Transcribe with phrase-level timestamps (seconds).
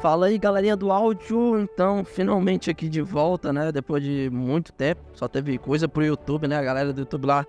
[0.00, 1.58] Fala aí, galerinha do áudio.
[1.58, 3.72] Então, finalmente aqui de volta, né?
[3.72, 5.00] Depois de muito tempo.
[5.12, 6.56] Só teve coisa pro YouTube, né?
[6.56, 7.44] A galera do YouTube lá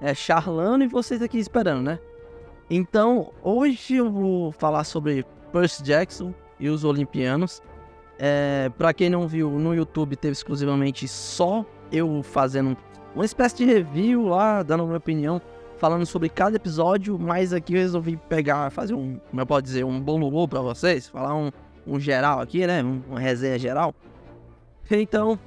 [0.00, 1.98] é charlando e vocês aqui esperando, né?
[2.70, 7.60] Então, hoje eu vou falar sobre Percy Jackson e os Olimpianos.
[8.20, 12.76] É, para quem não viu, no YouTube teve exclusivamente só eu fazendo
[13.16, 15.42] uma espécie de review lá, dando minha opinião,
[15.76, 19.84] falando sobre cada episódio, mas aqui eu resolvi pegar, fazer um, como eu posso dizer,
[19.84, 21.50] um bom para vocês, falar um,
[21.86, 22.82] um geral aqui, né?
[22.82, 23.94] Uma resenha geral.
[24.90, 25.38] Então,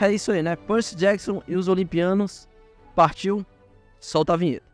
[0.00, 0.56] é isso aí, né?
[0.56, 2.48] Percy Jackson e os Olimpianos.
[2.94, 3.44] Partiu,
[4.00, 4.69] solta a vinheta.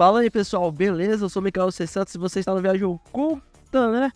[0.00, 1.26] Fala aí pessoal, beleza?
[1.26, 1.84] Eu sou o Mikael C.
[1.84, 4.10] E você está no Viagem Oculta, né?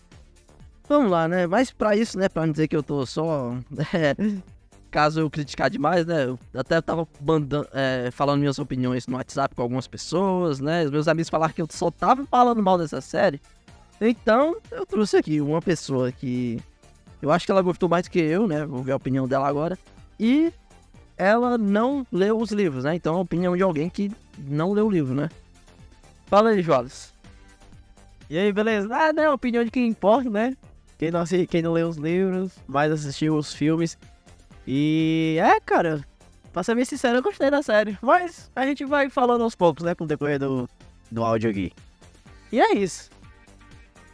[0.89, 1.45] Vamos lá, né?
[1.45, 2.27] Mas pra isso, né?
[2.27, 3.55] Pra não dizer que eu tô só.
[3.93, 4.15] É,
[4.89, 6.25] caso eu criticar demais, né?
[6.25, 10.85] Eu até tava mandando, é, falando minhas opiniões no WhatsApp com algumas pessoas, né?
[10.85, 13.39] Os meus amigos falaram que eu só tava falando mal dessa série.
[14.01, 16.59] Então, eu trouxe aqui uma pessoa que.
[17.21, 18.65] Eu acho que ela gostou mais do que eu, né?
[18.65, 19.77] Vou ver a opinião dela agora.
[20.19, 20.51] E
[21.15, 22.95] ela não leu os livros, né?
[22.95, 25.29] Então a opinião de alguém que não leu o livro, né?
[26.27, 27.13] Fala aí, Jolas.
[28.29, 28.89] E aí, beleza?
[28.91, 29.29] Ah, né?
[29.29, 30.55] Opinião de quem importa, né?
[30.97, 33.97] Quem não, quem não lê os livros, mas assistiu os filmes.
[34.65, 36.03] E é, cara,
[36.51, 37.97] pra ser bem sincero, eu gostei da série.
[38.01, 39.93] Mas a gente vai falando aos poucos, né?
[39.93, 40.67] Com o decorrer do,
[41.11, 41.71] do áudio aqui.
[42.51, 43.09] E é isso.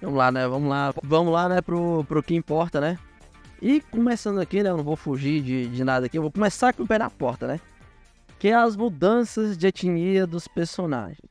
[0.01, 0.47] Vamos lá, né?
[0.47, 0.93] Vamos lá.
[1.03, 1.61] Vamos lá, né?
[1.61, 2.97] Pro, pro que importa, né?
[3.61, 4.71] E começando aqui, né?
[4.71, 6.17] Eu não vou fugir de, de nada aqui.
[6.17, 7.59] Eu vou começar com o pé na porta, né?
[8.39, 11.30] Que é as mudanças de etnia dos personagens.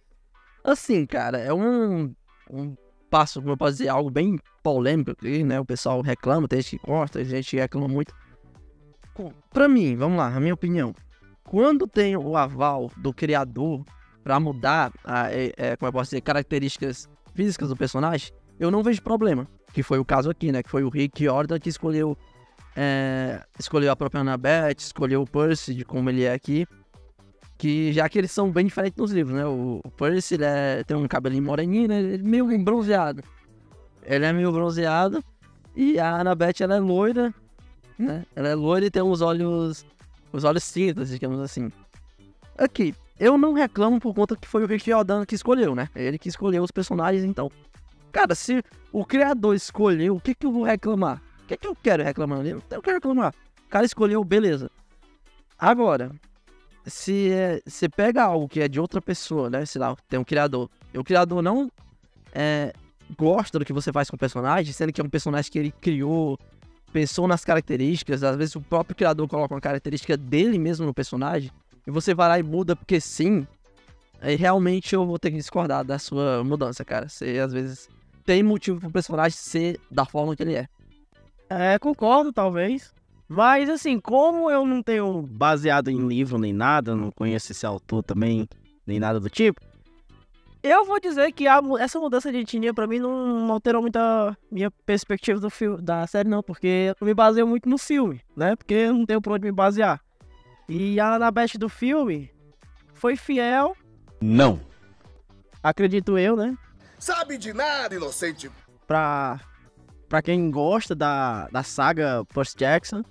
[0.62, 2.14] Assim, cara, é um,
[2.50, 2.76] um
[3.10, 5.58] passo, como eu posso dizer, algo bem polêmico aqui, né?
[5.58, 8.14] O pessoal reclama, tem gente que gosta, tem gente reclama muito.
[9.50, 10.94] Pra mim, vamos lá, a minha opinião.
[11.44, 13.84] Quando tem o aval do criador
[14.22, 18.82] para mudar, a, é, é, como eu posso dizer, características físicas do personagem, eu não
[18.82, 19.48] vejo problema.
[19.72, 20.62] Que foi o caso aqui, né?
[20.62, 22.16] Que foi o Rick Jordan que escolheu,
[22.76, 26.66] é, escolheu a própria Annabeth, escolheu o Percy de como ele é aqui
[27.60, 29.44] que já que eles são bem diferentes nos livros, né?
[29.44, 32.00] O, Percy é, tem um cabelinho moreninho, né?
[32.00, 33.22] Ele é meio bronzeado.
[34.02, 35.22] Ele é meio bronzeado.
[35.76, 37.34] E a Annabeth, ela é loira,
[37.98, 38.24] né?
[38.34, 39.84] Ela é loira e tem os olhos...
[40.32, 41.70] Os olhos cintas, digamos assim.
[42.56, 45.90] Aqui, eu não reclamo por conta que foi o Rick Jordan que escolheu, né?
[45.94, 47.50] Ele que escolheu os personagens, então.
[48.10, 51.20] Cara, se o criador escolheu, o que que eu vou reclamar?
[51.42, 52.38] O que que eu quero reclamar?
[52.46, 53.34] Eu não quero reclamar.
[53.66, 54.70] O cara escolheu, beleza.
[55.58, 56.10] Agora,
[56.86, 59.64] se é, você pega algo que é de outra pessoa, né?
[59.66, 60.68] Sei lá, tem um criador.
[60.92, 61.70] E o criador não
[62.32, 62.72] é,
[63.18, 65.72] gosta do que você faz com o personagem, sendo que é um personagem que ele
[65.80, 66.38] criou,
[66.92, 68.22] pensou nas características.
[68.22, 71.50] Às vezes o próprio criador coloca uma característica dele mesmo no personagem.
[71.86, 73.46] E você vai lá e muda porque sim.
[74.20, 77.08] Aí realmente eu vou ter que discordar da sua mudança, cara.
[77.08, 77.88] Você às vezes
[78.24, 80.68] tem motivo pro personagem ser da forma que ele é.
[81.48, 82.92] É, concordo, talvez.
[83.32, 88.02] Mas assim, como eu não tenho baseado em livro nem nada, não conheço esse autor
[88.02, 88.48] também,
[88.84, 89.60] nem nada do tipo,
[90.64, 93.96] eu vou dizer que a, essa mudança de etnia pra mim não, não alterou muito
[93.96, 98.20] a minha perspectiva do filme, da série, não, porque eu me baseio muito no filme,
[98.36, 98.56] né?
[98.56, 100.00] Porque eu não tenho por onde me basear.
[100.68, 102.32] E a Annabeth do filme
[102.94, 103.76] foi fiel.
[104.20, 104.60] Não.
[105.62, 106.58] Acredito eu, né?
[106.98, 108.50] Sabe de nada, inocente.
[108.88, 109.38] Pra,
[110.08, 113.04] pra quem gosta da, da saga Percy Jackson.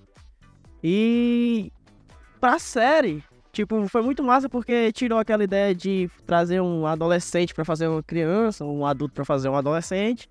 [0.84, 1.72] E
[2.40, 7.66] pra série, tipo, foi muito massa porque tirou aquela ideia de trazer um adolescente para
[7.66, 10.30] fazer uma criança, um adulto para fazer um adolescente.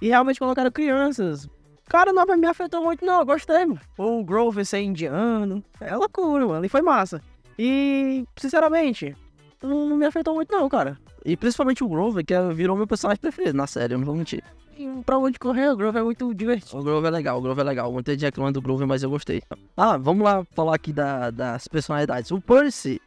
[0.00, 1.48] E realmente colocaram crianças.
[1.88, 3.24] Cara, não me afetou muito, não.
[3.24, 3.80] Gostei, mano.
[3.98, 5.62] O Grover ser indiano.
[5.80, 6.64] É loucura, mano.
[6.64, 7.20] E foi massa.
[7.58, 9.14] E, sinceramente,
[9.62, 10.98] não me afetou muito, não, cara.
[11.24, 14.16] E principalmente o Grover, que é, virou meu personagem preferido na série, eu não vou
[14.16, 14.42] mentir
[15.04, 16.78] pra onde correr, o Grove é muito divertido.
[16.78, 17.92] O Grove é legal, o Grove é legal.
[17.92, 19.42] Muita gente reclama do Grove, mas eu gostei.
[19.76, 22.30] Ah, vamos lá falar aqui da, das personalidades.
[22.30, 23.00] O Percy,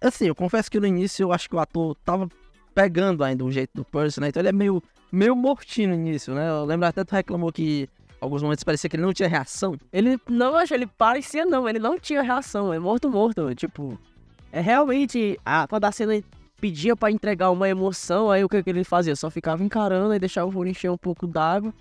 [0.00, 2.28] assim, eu confesso que no início eu acho que o ator tava
[2.74, 4.28] pegando ainda o jeito do Percy, né?
[4.28, 6.48] Então ele é meio, meio mortinho no início, né?
[6.48, 7.88] Eu lembro até que tu reclamou que
[8.20, 9.76] alguns momentos parecia que ele não tinha reação.
[9.92, 13.98] Ele, não, acho, ele parecia não, ele não tinha reação, é morto, morto, tipo...
[14.50, 16.22] É realmente, ah, quando a cena
[16.64, 19.14] pedia para entregar uma emoção, aí o que, que ele fazia?
[19.14, 21.74] Só ficava encarando e deixava o furo encher um pouco d'água.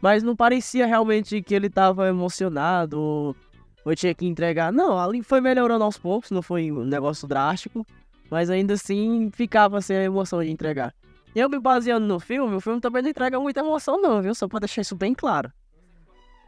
[0.00, 3.36] Mas não parecia realmente que ele tava emocionado ou,
[3.84, 4.72] ou tinha que entregar.
[4.72, 7.86] Não, ali foi melhorando aos poucos, não foi um negócio drástico.
[8.30, 10.94] Mas ainda assim ficava sem a emoção de entregar.
[11.36, 14.34] eu me baseando no filme, o filme também não entrega muita emoção, não, viu?
[14.34, 15.52] Só pra deixar isso bem claro.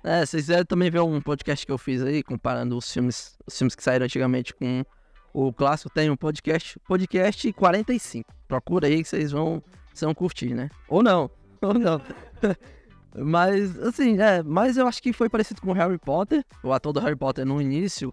[0.02, 3.74] É, vocês também ver um podcast que eu fiz aí, comparando os filmes, os filmes
[3.74, 4.82] que saíram antigamente com
[5.32, 8.32] o clássico, tem um podcast, podcast 45.
[8.46, 9.62] Procura aí que vocês vão,
[9.92, 10.68] vocês vão curtir, né?
[10.88, 11.30] Ou não,
[11.62, 12.00] ou não.
[13.16, 16.44] mas, assim, é, mas eu acho que foi parecido com o Harry Potter.
[16.62, 18.12] O ator do Harry Potter no início,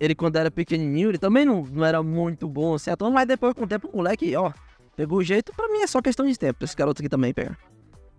[0.00, 3.54] ele quando era pequenininho, ele também não, não era muito bom assim, ator, mas depois
[3.54, 4.52] com o tempo o moleque, ó,
[4.96, 5.52] pegou o jeito.
[5.54, 7.56] Pra mim é só questão de tempo, esse garoto aqui também pega.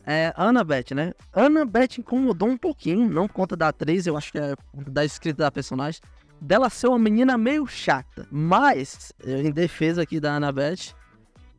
[0.06, 1.14] É, Annabeth, né?
[1.34, 5.44] Annabeth incomodou um pouquinho, não por conta da atriz, eu acho que é da escrita
[5.44, 6.02] da personagem.
[6.42, 8.28] Dela ser uma menina meio chata.
[8.32, 10.96] Mas, em defesa aqui da Annabeth,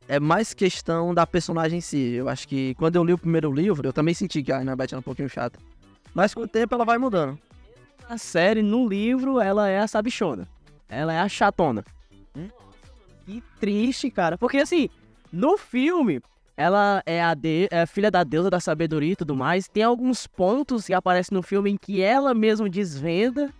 [0.09, 2.15] é mais questão da personagem em si.
[2.15, 4.89] Eu acho que quando eu li o primeiro livro, eu também senti que a Annabeth
[4.91, 5.59] era um pouquinho chata.
[6.15, 7.39] Mas com o tempo ela vai mudando.
[8.09, 10.49] Na série, no livro, ela é a sabichona.
[10.89, 11.85] Ela é a chatona.
[12.35, 12.49] Hum?
[13.25, 14.37] Que triste, cara.
[14.37, 14.89] Porque assim,
[15.33, 16.21] no filme,
[16.57, 19.69] ela é a de, é filha da deusa da sabedoria e tudo mais.
[19.69, 23.51] Tem alguns pontos que aparecem no filme em que ela mesmo desvenda,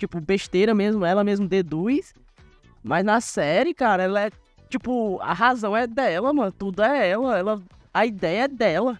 [0.00, 2.12] tipo, besteira mesmo, ela mesmo deduz.
[2.82, 4.30] Mas na série, cara, ela é,
[4.68, 6.50] tipo, a razão é dela, mano.
[6.50, 7.62] Tudo é ela, ela
[7.92, 8.98] a ideia é dela.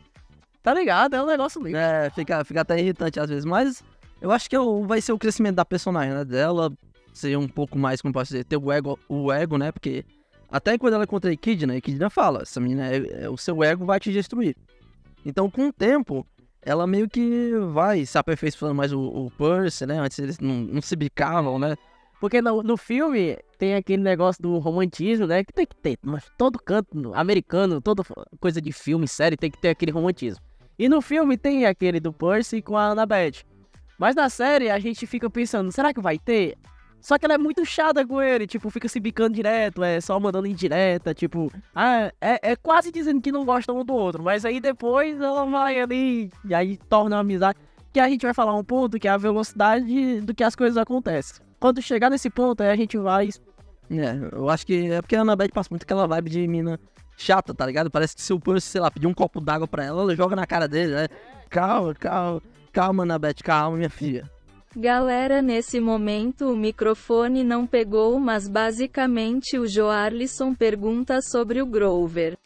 [0.63, 1.17] Tá ligado?
[1.17, 1.79] É um negócio lindo.
[1.79, 3.83] É, fica, fica até irritante às vezes, mas
[4.21, 4.57] eu acho que
[4.87, 6.25] vai ser o crescimento da personagem, né?
[6.25, 6.71] Dela
[7.15, 9.73] ser um pouco mais, como posso dizer, ter o ego, o ego, né?
[9.73, 10.05] Porque
[10.51, 13.65] até quando ela encontra a Echidna, a Echidna fala, essa menina, é, é, o seu
[13.65, 14.55] ego vai te destruir.
[15.25, 16.27] Então, com o tempo,
[16.63, 19.99] ela meio que vai se aperfeiçoando mais o, o Percy, né?
[19.99, 21.77] Antes eles não, não se bicavam, né?
[22.21, 25.43] Porque no, no filme tem aquele negócio do romantismo, né?
[25.43, 28.03] Que tem que ter, mas todo canto americano, toda
[28.39, 30.45] coisa de filme, série, tem que ter aquele romantismo.
[30.79, 33.45] E no filme tem aquele do Percy com a Annabeth.
[33.99, 36.57] Mas na série a gente fica pensando, será que vai ter?
[37.01, 40.19] Só que ela é muito chata com ele, tipo, fica se bicando direto, é só
[40.21, 44.45] mandando indireta, tipo, ah, é, é quase dizendo que não gostam um do outro, mas
[44.45, 47.59] aí depois ela vai ali e aí torna uma amizade.
[47.93, 50.77] Que a gente vai falar um ponto que é a velocidade do que as coisas
[50.77, 51.45] acontecem.
[51.59, 53.31] Quando chegar nesse ponto, aí a gente vai.
[53.91, 56.79] É, eu acho que é porque a Annabeth passa muito aquela vibe de mina
[57.17, 57.91] chata, tá ligado?
[57.91, 60.37] Parece que se o Percy, sei lá, pedir um copo d'água pra ela, ela joga
[60.37, 61.09] na cara dele, né?
[61.49, 62.43] Calma, calma,
[62.73, 64.31] calma, Annabeth, calma, minha filha.
[64.77, 72.39] Galera, nesse momento o microfone não pegou, mas basicamente o Joarlisson pergunta sobre o Grover.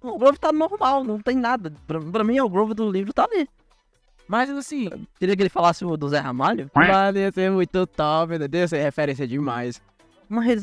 [0.00, 1.72] O Grover tá normal, não tem nada.
[1.86, 3.48] Pra, pra mim, o Grover do livro tá ali.
[4.28, 4.88] Mas assim.
[5.18, 6.70] Queria que ele falasse o do Zé Ramalho.
[6.74, 9.82] Mano, ia ser muito top, meu Deus, essa referência demais.
[10.28, 10.62] Mas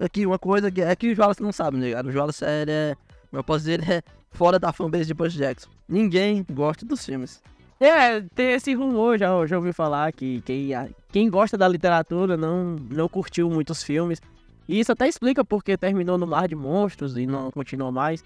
[0.00, 2.08] aqui, uma coisa que é que o Wallace não sabe, né, cara?
[2.08, 2.96] O Wallace é.
[3.30, 5.68] Eu posso dizer, ele é fora da fanbase de Percy Jackson.
[5.88, 7.42] Ninguém gosta dos filmes.
[7.84, 10.70] É, tem esse rumor, já, já ouvi falar que quem,
[11.12, 14.22] quem gosta da literatura não, não curtiu muitos filmes.
[14.66, 18.24] E isso até explica porque terminou no Mar de Monstros e não continuou mais.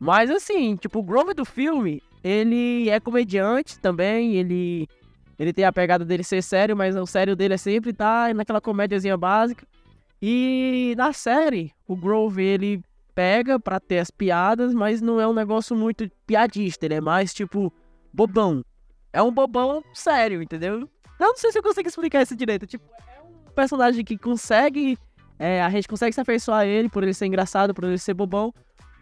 [0.00, 4.88] Mas assim, tipo, o Grover do filme, ele é comediante também, ele
[5.38, 8.60] ele tem a pegada dele ser sério, mas o sério dele é sempre tá naquela
[8.60, 9.64] comédiazinha básica.
[10.20, 12.82] E na série, o Grover ele
[13.14, 17.32] pega pra ter as piadas, mas não é um negócio muito piadista, ele é mais
[17.32, 17.72] tipo
[18.12, 18.64] bobão.
[19.12, 20.88] É um bobão sério, entendeu?
[21.20, 22.66] Eu não sei se eu consigo explicar isso direito.
[22.66, 24.98] Tipo, é um personagem que consegue.
[25.38, 28.14] É, a gente consegue se afeiçoar a ele por ele ser engraçado, por ele ser
[28.14, 28.52] bobão.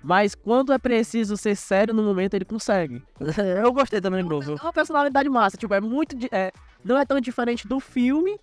[0.02, 3.02] Mas quando é preciso ser sério no momento, ele consegue.
[3.62, 4.59] Eu gostei também do Grover.
[4.59, 6.17] É uma personalidade massa, tipo, é muito.
[6.33, 6.50] É,
[6.85, 8.38] não é tão diferente do filme,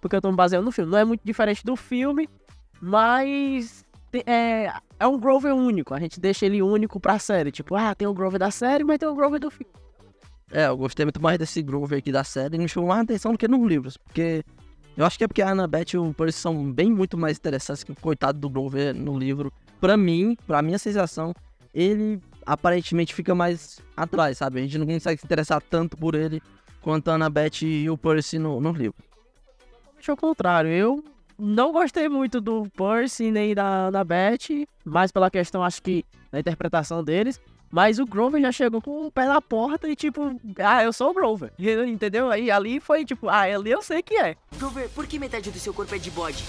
[0.00, 0.90] porque eu tô me baseando no filme.
[0.90, 2.28] Não é muito diferente do filme,
[2.80, 3.84] mas.
[4.26, 5.94] É, é um Grover único.
[5.94, 7.52] A gente deixa ele único pra série.
[7.52, 9.72] Tipo, ah, tem o Grover da série, mas tem o Grover do filme.
[10.52, 13.38] É, eu gostei muito mais desse Grover aqui da série me chamou mais atenção do
[13.38, 13.96] que nos livros.
[13.96, 14.44] Porque
[14.96, 17.84] eu acho que é porque a Annabeth e o Percy são bem muito mais interessantes
[17.84, 19.52] que o coitado do Grover no livro.
[19.80, 21.32] Pra mim, pra minha sensação,
[21.72, 24.58] ele aparentemente fica mais atrás, sabe?
[24.58, 26.42] A gente não consegue se interessar tanto por ele
[26.82, 28.96] quanto a Annabeth e o Percy no, no livro.
[30.06, 31.04] Ao contrário, eu
[31.38, 37.04] não gostei muito do Percy nem da Annabeth, mais pela questão, acho que, da interpretação
[37.04, 37.40] deles.
[37.70, 41.10] Mas o Grover já chegou com o pé na porta e tipo, ah, eu sou
[41.10, 41.52] o Grover.
[41.86, 42.30] Entendeu?
[42.30, 44.36] Aí ali foi tipo, ah, ali eu sei que é.
[44.58, 46.44] Grover, por que metade do seu corpo é de bode?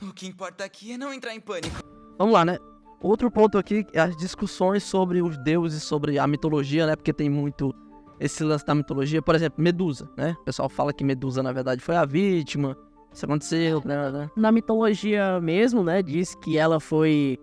[0.00, 1.82] O que importa aqui é não entrar em pânico.
[2.16, 2.58] Vamos lá, né?
[3.00, 6.94] Outro ponto aqui é as discussões sobre os deuses, sobre a mitologia, né?
[6.94, 7.74] Porque tem muito
[8.20, 9.20] esse lance da mitologia.
[9.20, 10.36] Por exemplo, Medusa, né?
[10.40, 12.76] O pessoal fala que Medusa, na verdade, foi a vítima.
[13.12, 14.30] Isso aconteceu, né?
[14.36, 16.02] Na mitologia mesmo, né?
[16.02, 17.38] Diz que ela foi.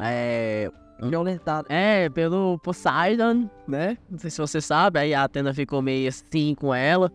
[0.00, 1.66] É, violentada.
[1.70, 3.96] É, pelo Poseidon, né?
[4.10, 7.12] Não sei se você sabe, aí a Atena ficou meio assim com ela.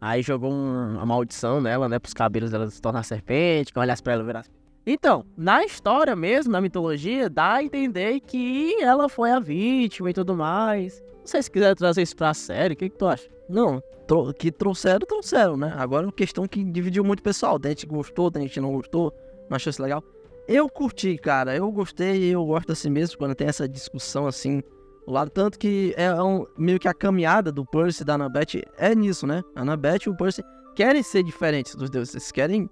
[0.00, 1.98] Aí jogou um, uma maldição nela, né?
[1.98, 4.44] Pros cabelos dela se tornar serpente, que olhasse pra ela virar.
[4.84, 10.12] Então, na história mesmo, na mitologia, dá a entender que ela foi a vítima e
[10.12, 11.00] tudo mais.
[11.20, 13.28] Não sei se quiser trazer isso pra série, o que, que tu acha?
[13.48, 15.72] Não, tro- que trouxeram, trouxeram, né?
[15.76, 17.60] Agora é uma questão que dividiu muito o pessoal.
[17.60, 19.14] Tem gente que gostou, tem gente que não gostou,
[19.48, 20.02] não achou isso legal.
[20.48, 21.56] Eu curti, cara.
[21.56, 24.62] Eu gostei e eu gosto assim mesmo quando tem essa discussão assim.
[25.06, 28.94] lado tanto que é um, meio que a caminhada do Percy e da Annabeth é
[28.94, 29.42] nisso, né?
[29.54, 30.42] A Annabeth e o Percy
[30.74, 32.14] querem ser diferentes dos deuses.
[32.14, 32.68] Eles querem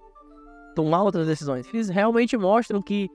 [0.74, 1.66] tomar outras decisões.
[1.72, 3.08] Eles realmente mostram que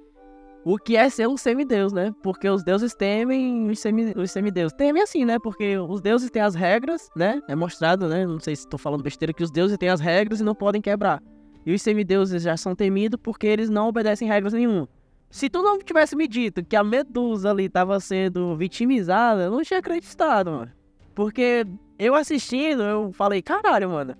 [0.66, 2.12] o que é ser um semideus, né?
[2.24, 4.74] Porque os deuses temem os, semi, os semideuses.
[4.76, 5.38] Temem assim, né?
[5.38, 7.40] Porque os deuses têm as regras, né?
[7.48, 8.26] É mostrado, né?
[8.26, 10.82] Não sei se tô falando besteira, que os deuses têm as regras e não podem
[10.82, 11.22] quebrar.
[11.66, 14.88] E os semideuses já são temidos porque eles não obedecem regras nenhuma.
[15.30, 19.64] Se tu não tivesse me dito que a Medusa ali tava sendo vitimizada, eu não
[19.64, 20.72] tinha acreditado, mano.
[21.14, 21.66] Porque
[21.98, 24.16] eu assistindo, eu falei, caralho, mano.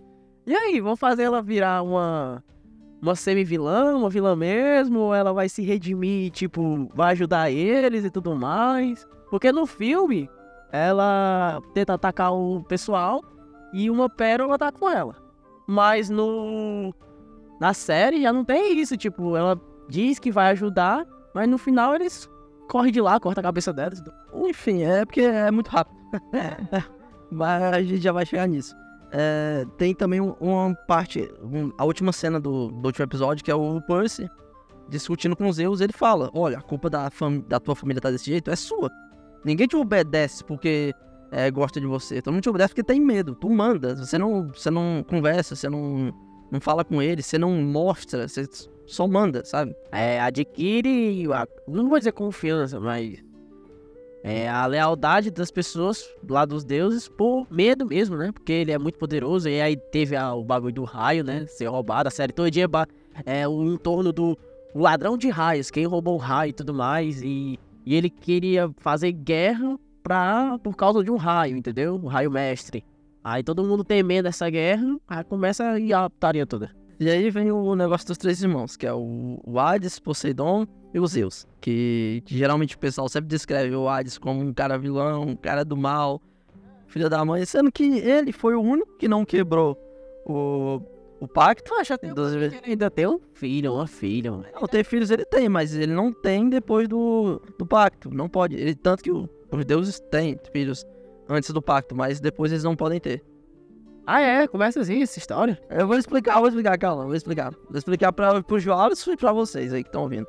[0.46, 2.44] E aí, vamos fazer ela virar uma
[3.02, 8.10] uma semi-vilã, uma vilã mesmo, ou ela vai se redimir, tipo, vai ajudar eles e
[8.10, 9.08] tudo mais.
[9.30, 10.30] Porque no filme,
[10.72, 13.24] ela tenta atacar o pessoal
[13.72, 15.16] e uma pérola tá com ela.
[15.68, 16.94] Mas no
[17.60, 19.60] na série já não tem isso, tipo, ela
[19.90, 22.30] diz que vai ajudar, mas no final eles
[22.70, 24.02] correm de lá, corta a cabeça delas.
[24.34, 25.96] Enfim, é porque é muito rápido.
[27.32, 28.76] Mas a gente já vai chegar nisso.
[29.12, 31.30] É, tem também um- uma parte,
[31.78, 34.30] a última cena do, do último episódio, que é o Percy
[34.90, 35.82] discutindo com os Zeus.
[35.82, 37.10] Ele fala: Olha, a culpa da,
[37.48, 38.90] da tua família tá desse jeito é sua.
[39.44, 40.94] Ninguém te obedece porque
[41.32, 42.22] é, gosta de você.
[42.22, 43.36] Todo mundo te obedece porque tem medo.
[43.36, 43.96] Tu manda.
[43.96, 46.14] Você não, você não conversa, você não,
[46.52, 48.46] não fala com eles, você não mostra, você
[48.86, 49.76] só manda, sabe?
[49.92, 51.24] É, adquire,
[51.68, 53.24] não vou dizer confiança, mas
[54.24, 58.32] é a lealdade das pessoas lá dos deuses por medo mesmo, né?
[58.32, 61.46] Porque ele é muito poderoso e aí teve a- o bagulho do raio, né?
[61.48, 62.68] Ser roubado, a série todo dia
[63.26, 64.38] é o entorno do
[64.74, 69.12] ladrão de raios, quem roubou o raio e tudo mais e, e ele queria fazer
[69.12, 71.96] guerra pra, por causa de um raio, entendeu?
[71.96, 72.84] O raio mestre.
[73.28, 76.70] Aí todo mundo temendo essa guerra, aí começa a ir a putaria toda.
[77.00, 81.00] E aí vem o negócio dos três irmãos, que é o, o Hades, Poseidon e
[81.00, 81.48] o Zeus.
[81.60, 85.66] Que, que geralmente o pessoal sempre descreve o Hades como um cara vilão, um cara
[85.66, 86.22] do mal,
[86.86, 89.76] filho da mãe, sendo que ele foi o único que não quebrou
[90.24, 90.80] o,
[91.20, 91.64] o pacto.
[91.72, 94.46] Tu acha até Dos- ele ainda tem um filho, uma filha, mano.
[94.54, 98.10] Não, ter filhos ele tem, mas ele não tem depois do, do pacto.
[98.14, 98.56] Não pode.
[98.56, 100.86] Ele, tanto que o- os deuses têm filhos
[101.30, 103.24] antes do pacto, mas depois eles não podem ter.
[104.08, 104.48] Ah, é?
[104.48, 105.60] Começa assim essa história.
[105.70, 107.52] Eu vou explicar, vou explicar, calma, vou explicar.
[107.68, 110.28] Vou explicar para os Joales e para vocês aí que estão ouvindo.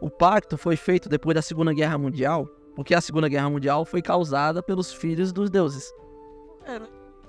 [0.00, 4.02] O pacto foi feito depois da Segunda Guerra Mundial, porque a Segunda Guerra Mundial foi
[4.02, 5.92] causada pelos filhos dos deuses.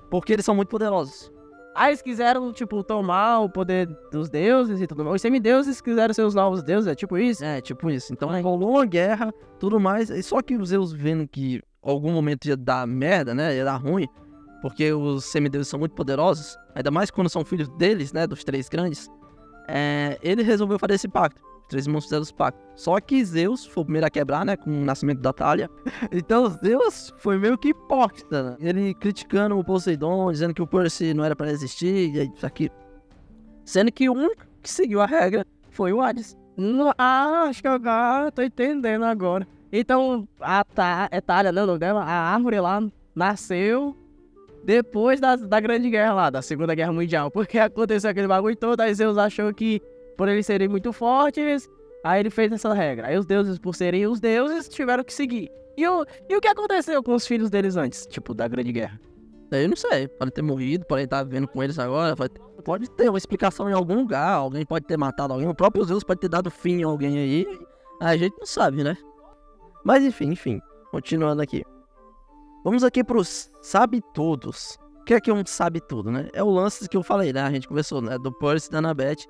[0.09, 1.31] Porque eles são muito poderosos.
[1.75, 5.15] Aí eles quiseram, tipo, tomar o poder dos deuses e tudo mais.
[5.15, 7.43] Os semideuses quiseram ser os novos deuses, é tipo isso?
[7.43, 8.13] É, tipo isso.
[8.13, 10.09] Então rolou uma guerra, tudo mais.
[10.09, 11.61] e Só que os Zeus vendo que
[11.91, 13.55] algum momento ia dar merda, né?
[13.55, 14.07] Ia dar ruim.
[14.61, 16.57] Porque os semideuses são muito poderosos.
[16.73, 18.25] Ainda mais quando são filhos deles, né?
[18.25, 19.09] Dos três grandes.
[19.67, 21.41] É, ele resolveu fazer esse pacto.
[21.61, 22.59] Os três irmãos fizeram esse pacto.
[22.75, 24.55] Só que Zeus foi o primeiro a quebrar, né?
[24.55, 25.69] Com o nascimento da Talha.
[26.11, 28.57] Então Zeus foi meio que hipócrita, né?
[28.59, 32.15] Ele criticando o Poseidon, dizendo que o Percy não era pra existir.
[32.15, 32.69] E isso aqui.
[33.65, 36.37] Sendo que o único que seguiu a regra foi o Hades.
[36.97, 39.47] Ah, acho que eu ah, tô entendendo agora.
[39.75, 42.03] Então, a Ta- é Talha, nome dela?
[42.03, 42.79] A árvore lá
[43.15, 43.97] nasceu
[44.63, 47.31] depois da, da Grande Guerra lá, da Segunda Guerra Mundial.
[47.31, 49.81] Porque aconteceu aquele bagulho todo, aí Zeus achou que,
[50.15, 51.67] por eles serem muito fortes,
[52.03, 53.07] aí ele fez essa regra.
[53.07, 55.49] Aí os deuses, por serem os deuses, tiveram que seguir.
[55.75, 59.01] E o, e o que aconteceu com os filhos deles antes, tipo, da Grande Guerra?
[59.49, 63.09] Eu não sei, pode ter morrido, pode estar vivendo com eles agora, pode, pode ter
[63.09, 66.29] uma explicação em algum lugar, alguém pode ter matado alguém, o próprio Zeus pode ter
[66.29, 67.47] dado fim em alguém aí,
[68.01, 68.97] a gente não sabe, né?
[69.83, 70.61] Mas enfim, enfim,
[70.91, 71.63] continuando aqui.
[72.63, 74.77] Vamos aqui pros sabe todos.
[75.01, 76.29] O que é que um sabe tudo, né?
[76.33, 77.41] É o lance que eu falei, né?
[77.41, 78.17] A gente conversou, né?
[78.17, 79.25] Do Percy e da Annabeth.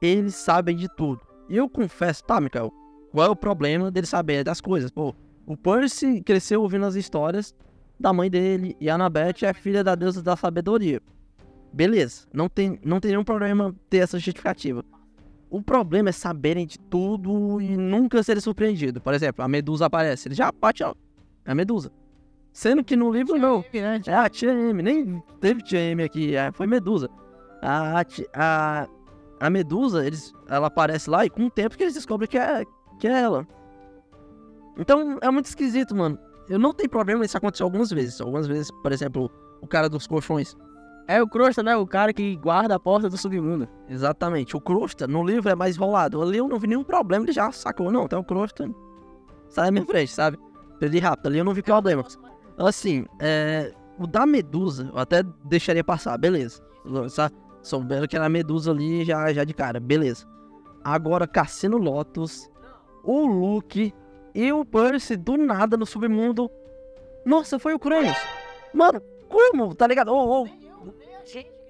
[0.00, 1.20] Eles sabem de tudo.
[1.48, 2.72] E eu confesso, tá, Mikael?
[3.12, 4.90] Qual é o problema deles saberem das coisas?
[4.90, 5.14] Pô,
[5.46, 7.54] o Percy cresceu ouvindo as histórias
[7.98, 11.02] da mãe dele e a Annabeth é filha da deusa da sabedoria.
[11.72, 14.82] Beleza, não tem, não tem nenhum problema ter essa justificativa.
[15.50, 19.02] O problema é saberem de tudo e nunca serem surpreendidos.
[19.02, 20.94] Por exemplo, a Medusa aparece, ele já bate, ó,
[21.44, 21.90] é a Medusa.
[22.52, 23.64] Sendo que no livro não.
[23.72, 27.08] É a tia M, nem teve tia M aqui, é, foi Medusa.
[27.62, 28.04] A,
[28.34, 28.88] a,
[29.40, 32.64] a Medusa, eles, ela aparece lá e com o tempo que eles descobrem que é,
[32.98, 33.46] que é ela.
[34.78, 36.18] Então é muito esquisito, mano.
[36.48, 38.20] Eu não tenho problema isso acontecer algumas vezes.
[38.20, 39.30] Algumas vezes, por exemplo,
[39.60, 40.56] o cara dos colchões
[41.10, 41.76] É o Crosta, né?
[41.76, 43.68] O cara que guarda a porta do submundo.
[43.88, 44.56] Exatamente.
[44.56, 46.22] O Crosta, no livro, é mais enrolado.
[46.22, 47.90] Ali eu não vi nenhum problema, ele já sacou.
[47.90, 48.70] Não, então o Crosta
[49.48, 50.38] sai na minha frente, sabe?
[50.78, 51.26] Perdi rápido.
[51.26, 52.04] Ali eu não vi problema.
[52.56, 56.62] Assim, é, o da Medusa, eu até deixaria passar, beleza.
[57.60, 60.24] Soubendo que era a Medusa ali já, já de cara, beleza.
[60.84, 62.48] Agora, Cassino Lotus,
[63.02, 63.92] o Luke
[64.32, 66.48] e o Percy do nada no submundo.
[67.26, 68.16] Nossa, foi o Cronos.
[68.72, 69.74] Mano, como?
[69.74, 70.12] Tá ligado?
[70.12, 70.59] Ô, ô,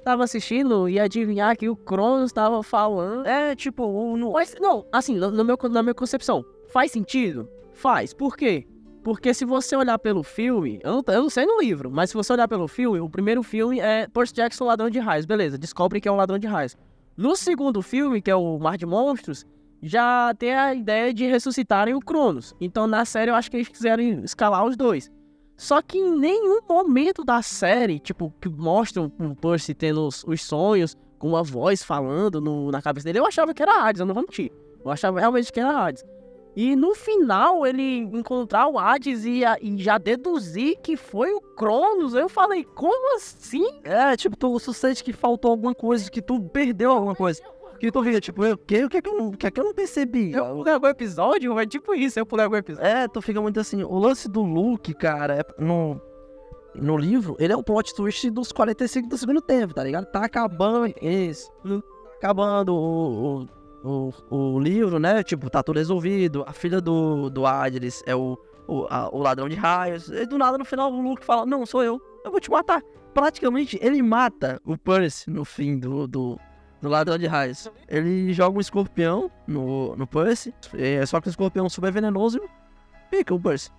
[0.05, 3.27] Tava assistindo e adivinhar que o Cronos tava falando.
[3.27, 7.49] É, tipo, o, no, Mas, não, assim, no no meu, na minha concepção, faz sentido?
[7.75, 8.15] Faz.
[8.15, 8.67] Por quê?
[9.03, 12.17] Porque se você olhar pelo filme, eu não, eu não sei no livro, mas se
[12.17, 15.27] você olhar pelo filme, o primeiro filme é Percy Jackson, ladrão de raios.
[15.27, 16.77] Beleza, descobre que é um ladrão de raios.
[17.17, 19.47] No segundo filme, que é o Mar de Monstros,
[19.83, 22.55] já tem a ideia de ressuscitarem o Cronos.
[22.61, 25.11] Então na série eu acho que eles quiseram escalar os dois.
[25.61, 30.43] Só que em nenhum momento da série, tipo, que mostram o Percy tendo os, os
[30.43, 34.07] sonhos, com uma voz falando no- na cabeça dele, eu achava que era Hades, eu
[34.07, 34.51] não vou mentir.
[34.83, 36.03] Eu achava realmente que era Hades.
[36.57, 42.15] E no final, ele encontrar o Hades e, e já deduzir que foi o Cronos,
[42.15, 43.67] eu falei, como assim?
[43.85, 47.43] É, tipo, tu sente que faltou alguma coisa, que tu perdeu alguma coisa.
[47.81, 49.51] Que tu fica, tipo, eu, que, o que é que eu não, o que é
[49.51, 50.33] que eu não percebi?
[50.33, 51.59] Eu pulei algum episódio?
[51.59, 52.87] É tipo isso, eu pulei algum episódio.
[52.87, 53.83] É, tu fica muito assim.
[53.83, 55.99] O lance do Luke, cara, é, no,
[56.75, 60.05] no livro, ele é um plot twist dos 45 do segundo tempo, tá ligado?
[60.13, 60.93] Tá acabando.
[61.01, 61.51] Isso.
[62.19, 63.47] Acabando o,
[63.83, 65.23] o, o, o livro, né?
[65.23, 66.45] Tipo, tá tudo resolvido.
[66.47, 70.11] A filha do, do Hades é o, o, a- o ladrão de raios.
[70.11, 71.99] E do nada, no final, o Luke fala: Não, sou eu.
[72.27, 72.83] Eu vou te matar.
[73.15, 76.39] Praticamente, ele mata o Percy no fim do, do,
[76.81, 77.71] do ladrão de raios.
[77.89, 80.55] Ele joga um escorpião no, no Percy.
[80.75, 83.71] É, só que o escorpião é super venenoso e pica o Percy.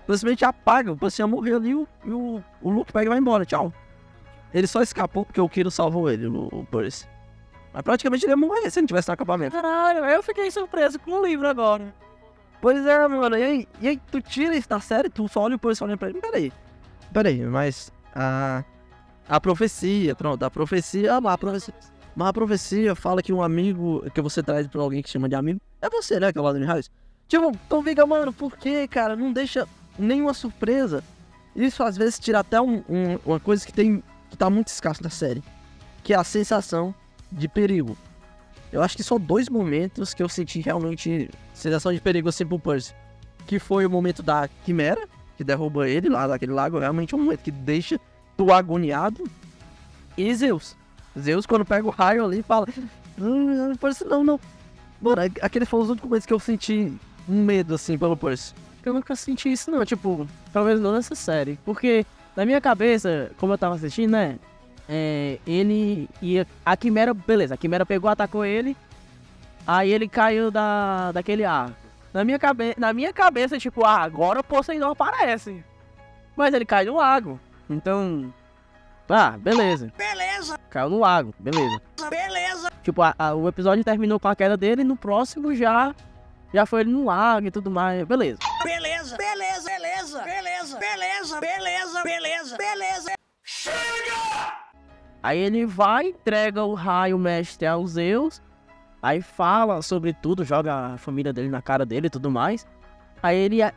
[0.00, 3.18] Simplesmente apaga, o Percy ia morrer ali e o, o, o Luke pega e vai
[3.18, 3.72] embora, tchau.
[4.52, 7.06] Ele só escapou porque o Kiro salvou ele, o, o Percy.
[7.72, 9.54] Mas praticamente ele ia morrer se ele tivesse no acampamento.
[9.54, 11.94] Caralho, eu fiquei surpreso com o livro agora.
[12.60, 15.56] Pois é, mano, e aí, e aí tu tira isso da série, tu só olha
[15.56, 16.52] o Percy olhando pra ele, peraí,
[17.10, 18.62] peraí, mas a,
[19.26, 21.72] a profecia, pronto, a profecia, ah, a profecia,
[22.14, 25.34] mas a profecia fala que um amigo que você traz pra alguém que chama de
[25.34, 26.90] amigo, é você, né, que é o Ladrão Raios.
[27.28, 29.66] Tipo, então fica, mano, por que, cara, não deixa
[29.98, 31.02] nenhuma surpresa.
[31.54, 35.02] Isso às vezes tira até um- um- uma coisa que tem, que tá muito escasso
[35.02, 35.42] na série,
[36.02, 36.94] que é a sensação
[37.30, 37.96] de perigo.
[38.72, 42.58] Eu acho que só dois momentos que eu senti realmente sensação de perigo assim pro
[42.58, 42.94] Percy.
[43.46, 46.78] Que foi o momento da Quimera, que derruba ele lá daquele lago.
[46.78, 47.98] Realmente é um momento que deixa
[48.36, 49.24] tu agoniado.
[50.16, 50.76] E Zeus.
[51.18, 52.66] Zeus, quando pega o raio ali, fala:
[53.16, 54.40] Não, Percy, não, não.
[55.00, 56.92] Mano, aquele foi os únicos momentos que eu senti
[57.28, 58.54] um medo assim pelo Percy.
[58.84, 59.84] Eu nunca senti isso, não.
[59.84, 61.58] Tipo, pelo menos não nessa série.
[61.64, 64.38] Porque, na minha cabeça, como eu tava assistindo, né?
[64.88, 66.46] É, ele ia.
[66.64, 68.76] A Quimera, beleza, a Quimera pegou, atacou ele.
[69.66, 71.76] Aí ele caiu da, daquele arco.
[72.12, 75.62] Na minha, cabe, na minha cabeça, tipo, ah, agora o Poseidon aparece.
[76.36, 77.38] Mas ele cai no lago.
[77.68, 78.32] Então.
[79.10, 79.92] Ah, beleza.
[79.96, 81.80] Beleza, Caiu no lago, beleza.
[82.08, 82.70] beleza.
[82.82, 85.94] Tipo, a- a- o episódio terminou com a queda dele e no próximo já.
[86.52, 88.04] Já foi ele no lago e tudo mais.
[88.06, 88.38] Beleza.
[88.64, 93.12] Beleza, beleza, beleza, beleza, beleza, beleza, beleza, beleza.
[95.22, 98.40] Aí ele vai, entrega o raio mestre aos Zeus.
[99.02, 102.66] Aí fala sobre tudo, joga a família dele na cara dele e tudo mais.
[103.22, 103.72] Aí ele é,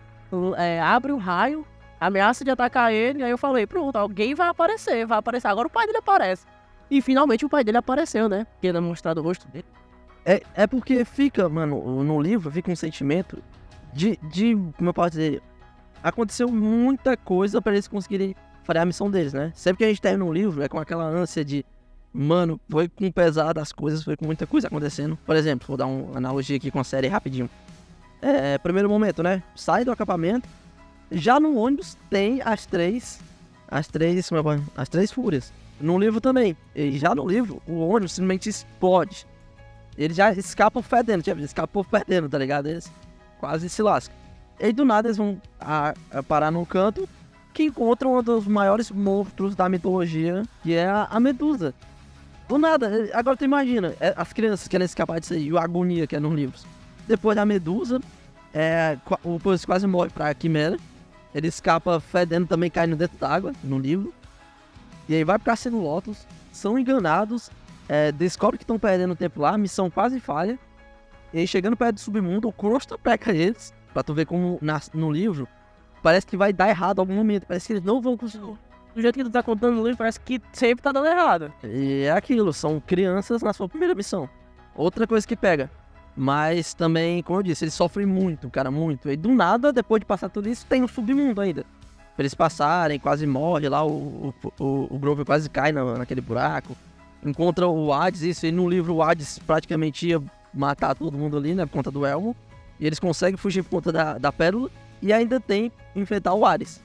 [0.57, 1.65] é, abre o raio,
[2.05, 3.23] ameaça de atacar ele.
[3.23, 5.47] Aí eu falei, pronto, alguém vai aparecer, vai aparecer.
[5.47, 6.45] Agora o pai dele aparece.
[6.89, 8.45] E finalmente o pai dele apareceu, né?
[8.45, 9.65] Porque ele é mostrado o rosto dele.
[10.25, 13.43] É, é porque fica, mano, no livro fica um sentimento
[13.91, 15.41] de, de como eu posso dizer,
[16.01, 19.51] aconteceu muita coisa pra eles conseguirem fazer a missão deles, né?
[19.55, 21.65] Sempre que a gente termina um livro, é com aquela ânsia de,
[22.13, 25.17] mano, foi com o pesar das coisas, foi com muita coisa acontecendo.
[25.25, 27.49] Por exemplo, vou dar uma analogia aqui com a série rapidinho.
[28.21, 29.43] É, primeiro momento, né?
[29.55, 30.47] Sai do acampamento,
[31.11, 33.19] já no ônibus tem as três,
[33.67, 35.51] as três, é as três fúrias.
[35.79, 36.55] No livro também.
[36.75, 39.25] E já no livro, o ônibus simplesmente explode.
[39.97, 42.67] Eles já escapam fedendo, tipo, escapam fedendo, tá ligado?
[42.67, 42.91] Eles
[43.39, 44.15] quase se lascam.
[44.59, 47.07] E do nada eles vão a- a parar num canto
[47.53, 51.73] que encontram um dos maiores monstros da mitologia, que é a, a Medusa.
[52.47, 55.61] Do nada, eh, agora tu imagina, eh, as crianças querem escapar disso aí, e a
[55.63, 56.65] agonia que é nos livros.
[57.07, 57.99] Depois da Medusa,
[58.53, 60.77] é, o Percy quase morre pra Quimera.
[61.33, 64.13] Ele escapa fedendo também caindo dentro d'água, no livro.
[65.09, 67.49] E aí vai pra Cassino Lotus, são enganados,
[67.89, 70.57] é, descobre que estão perdendo tempo lá, a missão quase falha.
[71.33, 74.79] E aí, chegando perto do submundo, o Crosta peca eles, pra tu ver como na-
[74.93, 75.47] no livro,
[76.01, 78.55] parece que vai dar errado em algum momento, parece que eles não vão conseguir.
[78.95, 81.51] do jeito que tu tá contando no livro, parece que sempre tá dando errado.
[81.63, 84.29] E é aquilo, são crianças na sua primeira missão.
[84.75, 85.67] Outra coisa que pega.
[86.15, 89.09] Mas também, como eu disse, eles sofrem muito, cara, muito.
[89.09, 91.65] E do nada, depois de passar tudo isso, tem um submundo ainda.
[92.15, 96.21] Pra eles passarem, quase morre lá, o, o, o, o Grover quase cai na, naquele
[96.21, 96.75] buraco.
[97.25, 100.21] Encontra o Hades, isso, e no livro o Hades praticamente ia
[100.53, 102.35] matar todo mundo ali, né, por conta do Elmo.
[102.79, 104.69] E eles conseguem fugir por conta da, da pérola.
[105.01, 106.81] E ainda tem enfrentar o Ares.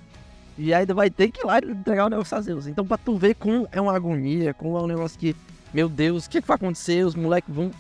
[0.57, 2.67] E ainda vai ter que ir lá entregar o negócio a Zeus.
[2.67, 5.37] Então pra tu ver como é uma agonia, como é um negócio que,
[5.73, 7.05] meu Deus, o que, que vai acontecer?
[7.05, 7.71] Os moleques vão.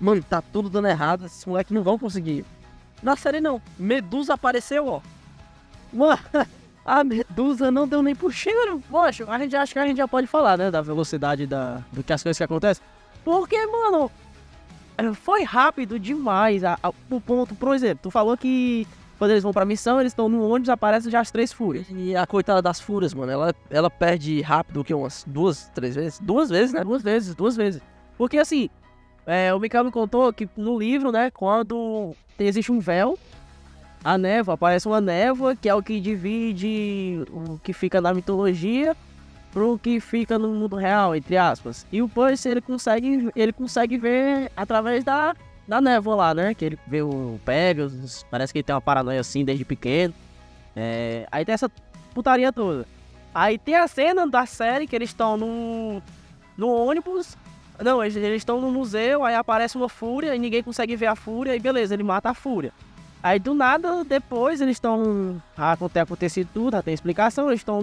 [0.00, 2.44] Mano, tá tudo dando errado, esses moleques não vão conseguir.
[3.02, 3.60] Na série não.
[3.78, 5.00] Medusa apareceu, ó.
[5.92, 6.18] Mano,
[6.84, 8.82] a Medusa não deu nem por cheiro.
[8.90, 12.02] Poxa, a gente acha que a gente já pode falar, né, da velocidade da, do
[12.02, 12.82] que as coisas que acontecem.
[13.24, 14.10] Porque, mano,
[15.14, 16.64] foi rápido demais.
[16.64, 18.86] A, a, o ponto, por exemplo, tu falou que
[19.18, 21.86] quando eles vão pra missão, eles estão no ônibus, aparecem já as três fúrias.
[21.90, 24.94] E a coitada das fúrias, mano, ela, ela perde rápido o que?
[24.94, 26.20] Umas duas, três vezes?
[26.20, 26.84] Duas vezes, né?
[26.84, 27.82] Duas vezes, duas vezes.
[28.16, 28.70] Porque assim,
[29.28, 33.18] é, o Mikael me contou que no livro, né, quando existe um véu,
[34.02, 38.96] a névoa, aparece uma névoa, que é o que divide o que fica na mitologia
[39.52, 41.86] pro que fica no mundo real, entre aspas.
[41.92, 45.34] E o Percy, ele consegue, ele consegue ver através da,
[45.66, 46.54] da névoa lá, né?
[46.54, 50.14] Que ele vê o Pegasus, parece que ele tem uma paranoia assim desde pequeno.
[50.74, 51.70] É, aí tem essa
[52.14, 52.86] putaria toda.
[53.34, 56.02] Aí tem a cena da série que eles estão no,
[56.56, 57.36] no ônibus.
[57.82, 61.54] Não, eles estão no museu, aí aparece uma fúria e ninguém consegue ver a fúria,
[61.54, 62.72] e beleza, ele mata a fúria.
[63.22, 65.40] Aí do nada, depois eles estão.
[65.56, 67.80] Ah, tem acontecido tudo, já tem explicação, eles estão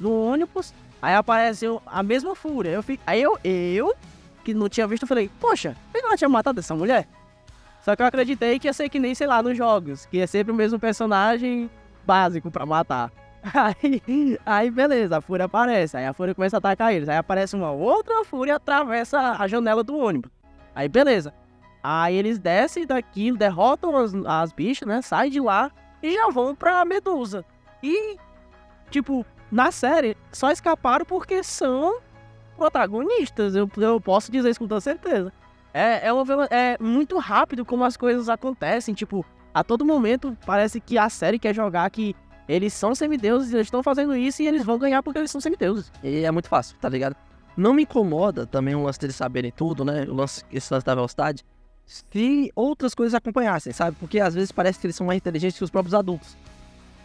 [0.00, 2.70] no ônibus, aí apareceu a mesma fúria.
[2.70, 3.94] Eu fico, aí eu, eu,
[4.44, 7.08] que não tinha visto, falei, poxa, que ela tinha matado essa mulher?
[7.84, 10.26] Só que eu acreditei que ia ser que nem, sei lá, nos jogos, que ia
[10.26, 11.70] sempre o mesmo personagem
[12.04, 13.12] básico pra matar.
[13.54, 17.54] Aí, aí beleza, a fúria aparece, aí a fúria começa a atacar eles, aí aparece
[17.54, 20.30] uma outra fúria atravessa a janela do ônibus.
[20.74, 21.32] Aí beleza.
[21.82, 25.00] Aí eles descem daquilo, derrotam as, as bichas, né?
[25.00, 25.70] Saem de lá
[26.02, 27.44] e já vão pra Medusa.
[27.82, 28.16] E,
[28.90, 32.00] tipo, na série, só escaparam porque são
[32.56, 33.54] protagonistas.
[33.54, 35.32] Eu, eu posso dizer isso com toda certeza.
[35.72, 38.94] É, é, uma é muito rápido como as coisas acontecem.
[38.94, 39.24] Tipo,
[39.54, 42.14] a todo momento parece que a série quer jogar que
[42.48, 45.92] eles são semideuses, eles estão fazendo isso e eles vão ganhar porque eles são semideuses.
[46.02, 47.14] E é muito fácil, tá ligado?
[47.56, 50.04] Não me incomoda também o lance deles saberem tudo, né?
[50.08, 51.44] O lance, esse lance da velocidade.
[51.84, 53.96] Se outras coisas acompanhassem, sabe?
[53.98, 56.36] Porque às vezes parece que eles são mais inteligentes que os próprios adultos.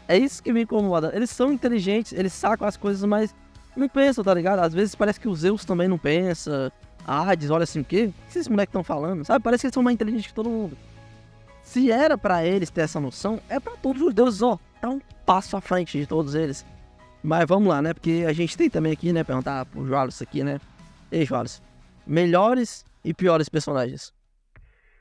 [0.08, 1.12] É isso que me incomoda.
[1.15, 3.34] Eles são inteligentes, eles sacam as coisas, mas
[3.75, 4.60] não pensam, tá ligado?
[4.60, 6.71] Às vezes parece que os Zeus também não pensa.
[7.06, 8.12] A Hades olha assim, o quê?
[8.12, 9.25] O que esses moleques estão falando?
[9.25, 9.43] Sabe?
[9.43, 10.77] Parece que eles são mais inteligentes que todo mundo.
[11.63, 14.60] Se era pra eles ter essa noção, é pra todos os deuses, ó.
[14.84, 16.65] Tá um passo à frente de todos eles.
[17.24, 17.93] Mas vamos lá, né?
[17.93, 19.24] Porque a gente tem também aqui, né?
[19.24, 20.60] Perguntar pro Joalos aqui, né?
[21.10, 21.62] Ei, Joalos.
[22.06, 24.13] Melhores e piores personagens.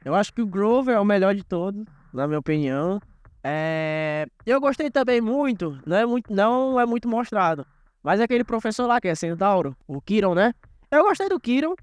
[0.05, 3.03] Eu acho que o Grover é o melhor de todos, na minha opinião.
[3.43, 4.29] É...
[4.47, 7.67] Eu gostei também muito, não é muito, não é muito mostrado.
[8.05, 10.55] Mas aquele professor lá, que é Centauro, o Kiron, né?
[10.93, 11.75] Eu gostei do Kiron,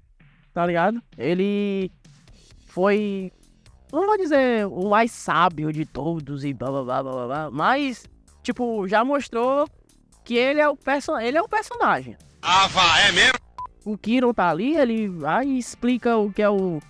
[0.54, 1.02] tá ligado?
[1.18, 1.92] Ele
[2.66, 3.30] foi,
[3.92, 8.04] não vou dizer o mais sábio de todos e blá blá blá blá blá, mas,
[8.42, 9.68] tipo, já mostrou
[10.24, 12.16] que ele é o, perso ele é o personagem.
[12.42, 13.38] Ah, vá, é mesmo?
[13.84, 16.80] O Kiron tá ali, ele vai e explica o que é o.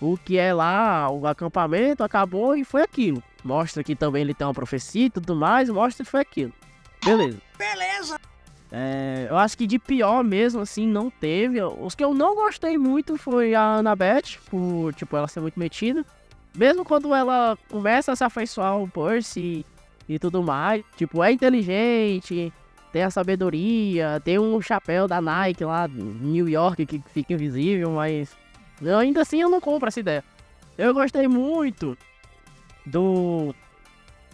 [0.00, 3.22] O que é lá, o acampamento, acabou e foi aquilo.
[3.44, 6.52] Mostra que também ele tem uma profecia e tudo mais, mostra que foi aquilo.
[7.04, 7.38] Beleza.
[7.56, 8.20] Beleza.
[8.72, 11.62] É, eu acho que de pior mesmo, assim, não teve.
[11.62, 16.04] Os que eu não gostei muito foi a Annabeth, por, tipo, ela ser muito metida.
[16.54, 19.64] Mesmo quando ela começa a se afeiçoar ao Percy
[20.08, 20.84] e tudo mais.
[20.96, 22.52] Tipo, é inteligente,
[22.92, 28.36] tem a sabedoria, tem um chapéu da Nike lá New York que fica invisível, mas
[28.82, 30.22] eu, ainda assim eu não compro essa ideia.
[30.76, 31.96] Eu gostei muito
[32.84, 33.54] do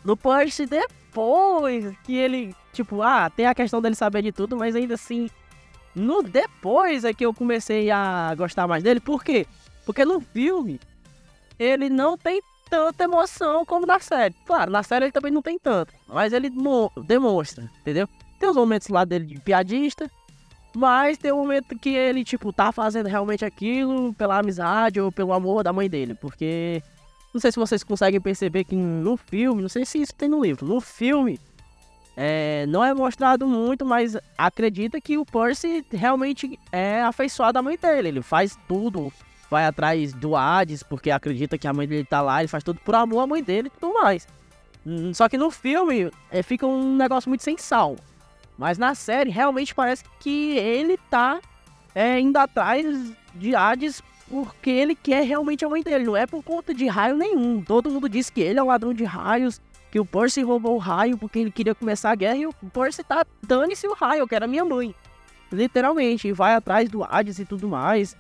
[0.04, 4.74] do Percy depois que ele, tipo, ah, tem a questão dele saber de tudo, mas
[4.74, 5.28] ainda assim,
[5.94, 9.00] no depois é que eu comecei a gostar mais dele.
[9.00, 9.46] Por quê?
[9.85, 10.81] Porque no filme
[11.59, 12.40] ele não tem
[12.71, 14.35] tanta emoção como na série.
[14.47, 18.09] Claro, na série ele também não tem tanto, mas ele mo- demonstra, entendeu?
[18.38, 20.11] Tem os momentos lá dele de piadista,
[20.77, 25.33] mas tem um momento que ele, tipo, tá fazendo realmente aquilo pela amizade ou pelo
[25.33, 26.83] amor da mãe dele, porque
[27.33, 30.42] não sei se vocês conseguem perceber que no filme, não sei se isso tem no
[30.42, 31.40] livro, no filme
[32.16, 37.79] é, não é mostrado muito, mas acredita que o Percy realmente é afeiçoado à mãe
[37.81, 38.09] dele.
[38.09, 39.12] Ele faz tudo,
[39.50, 42.80] vai atrás do Hades, porque acredita que a mãe dele tá lá, ele faz tudo
[42.84, 44.26] por amor à mãe dele e tudo mais.
[44.87, 47.96] Hum, Só que no filme é, fica um negócio muito sem sal.
[48.56, 51.40] Mas na série, realmente parece que ele tá
[51.94, 56.04] é, indo atrás de Hades porque ele quer realmente a mãe dele.
[56.04, 57.62] Não é por conta de raio nenhum.
[57.62, 60.78] Todo mundo diz que ele é o ladrão de raios, que o Percy roubou o
[60.78, 64.28] raio porque ele queria começar a guerra e o Percy tá dane-se o raio, eu
[64.28, 64.94] quero a minha mãe.
[65.50, 68.14] Literalmente, vai atrás do Hades e tudo mais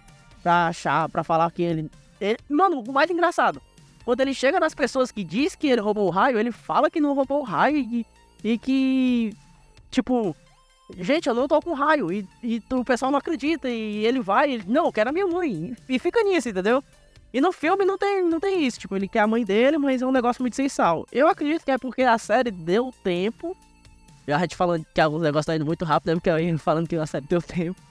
[0.48, 1.90] pra achar, pra falar que ele...
[2.18, 2.38] ele...
[2.48, 3.60] Mano, o mais engraçado,
[4.02, 7.02] quando ele chega nas pessoas que diz que ele roubou o raio, ele fala que
[7.02, 8.06] não roubou o raio e,
[8.42, 9.36] e que,
[9.90, 10.34] tipo,
[10.96, 12.10] gente, eu não tô com raio.
[12.10, 13.68] E, e o pessoal não acredita.
[13.68, 15.76] E ele vai, não, eu quero a minha mãe.
[15.86, 16.82] E fica nisso, entendeu?
[17.30, 18.80] E no filme não tem, não tem isso.
[18.80, 21.06] Tipo, ele quer a mãe dele, mas é um negócio muito sem sal.
[21.12, 23.54] Eu acredito que é porque a série deu tempo.
[24.26, 26.14] Já a gente falando que alguns negócios tá indo muito rápido, né?
[26.14, 27.87] Porque eu ia falando que a série deu tempo.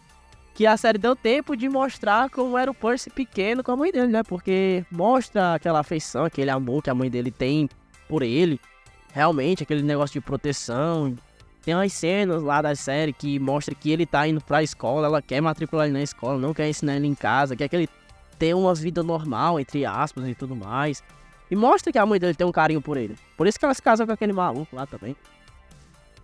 [0.57, 3.91] Que a série deu tempo de mostrar como era o Percy pequeno com a mãe
[3.91, 4.23] dele, né?
[4.23, 7.69] Porque mostra aquela afeição, aquele amor que a mãe dele tem
[8.09, 8.59] por ele.
[9.13, 11.15] Realmente, aquele negócio de proteção,
[11.61, 15.21] tem umas cenas lá da série que mostra que ele tá indo pra escola, ela
[15.21, 17.89] quer matricular ele na escola, não quer ensinar ele em casa, quer que ele
[18.39, 21.03] tenha uma vida normal, entre aspas, e tudo mais.
[21.51, 23.15] E mostra que a mãe dele tem um carinho por ele.
[23.37, 25.15] Por isso que ela se casou com aquele maluco lá também.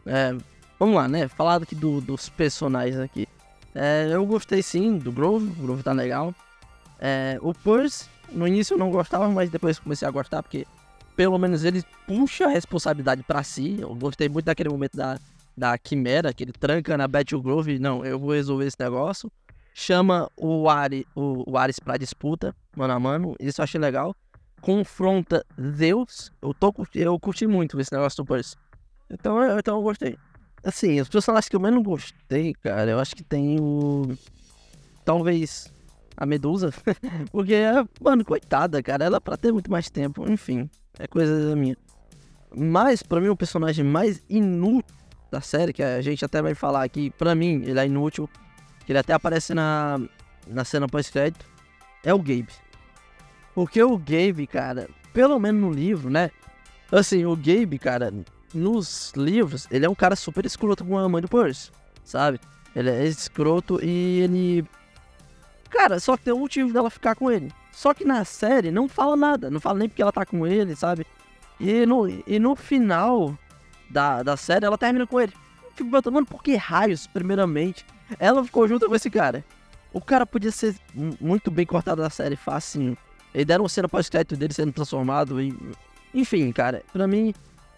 [0.07, 0.35] É,
[0.79, 1.27] vamos lá, né?
[1.27, 3.27] Falar aqui do, dos personagens aqui.
[3.75, 6.33] É, eu gostei sim do Grove, o Grove tá legal.
[6.99, 10.65] É, o Percy, no início eu não gostava, mas depois comecei a gostar, porque
[11.15, 13.77] pelo menos ele puxa a responsabilidade para si.
[13.79, 15.19] Eu gostei muito daquele momento da,
[15.55, 19.31] da Quimera, que ele tranca na Battle Grove, não, eu vou resolver esse negócio.
[19.73, 24.15] Chama o, Ari, o, o Ares pra disputa, mano a mano, isso eu achei legal.
[24.61, 28.55] Confronta Deus, eu, tô, eu curti muito esse negócio do Percy.
[29.09, 30.17] Então, então eu gostei.
[30.63, 34.15] Assim, os personagens que eu menos gostei, cara, eu acho que tem o.
[35.03, 35.73] Talvez
[36.15, 36.71] a Medusa.
[37.31, 37.55] Porque,
[38.01, 41.75] mano, coitada, cara, ela pra ter muito mais tempo, enfim, é coisa minha.
[42.55, 44.95] Mas, pra mim, o personagem mais inútil
[45.31, 48.29] da série, que a gente até vai falar aqui, pra mim, ele é inútil,
[48.85, 49.99] que ele até aparece na,
[50.47, 51.45] na cena pós-crédito,
[52.03, 52.49] é o Gabe.
[53.55, 56.29] Porque o Gabe, cara, pelo menos no livro, né?
[56.91, 58.13] Assim, o Gabe, cara,
[58.53, 61.71] nos livros, ele é um cara super escroto com a mãe do Percy,
[62.03, 62.39] sabe?
[62.75, 64.65] Ele é escroto e ele.
[65.69, 67.51] Cara, só que tem um motivo dela ficar com ele.
[67.71, 70.75] Só que na série não fala nada, não fala nem porque ela tá com ele,
[70.75, 71.05] sabe?
[71.59, 73.37] E no, e no final
[73.89, 75.33] da, da série, ela termina com ele.
[75.75, 77.85] Fico perguntando, mano, por que raios, primeiramente?
[78.19, 79.43] Ela ficou junto com esse cara.
[79.91, 82.97] O cara podia ser muito bem cortado da série, facinho.
[83.33, 85.55] Eles deram cena pós-crédito dele sendo transformado e...
[86.13, 87.33] Enfim, cara, pra mim,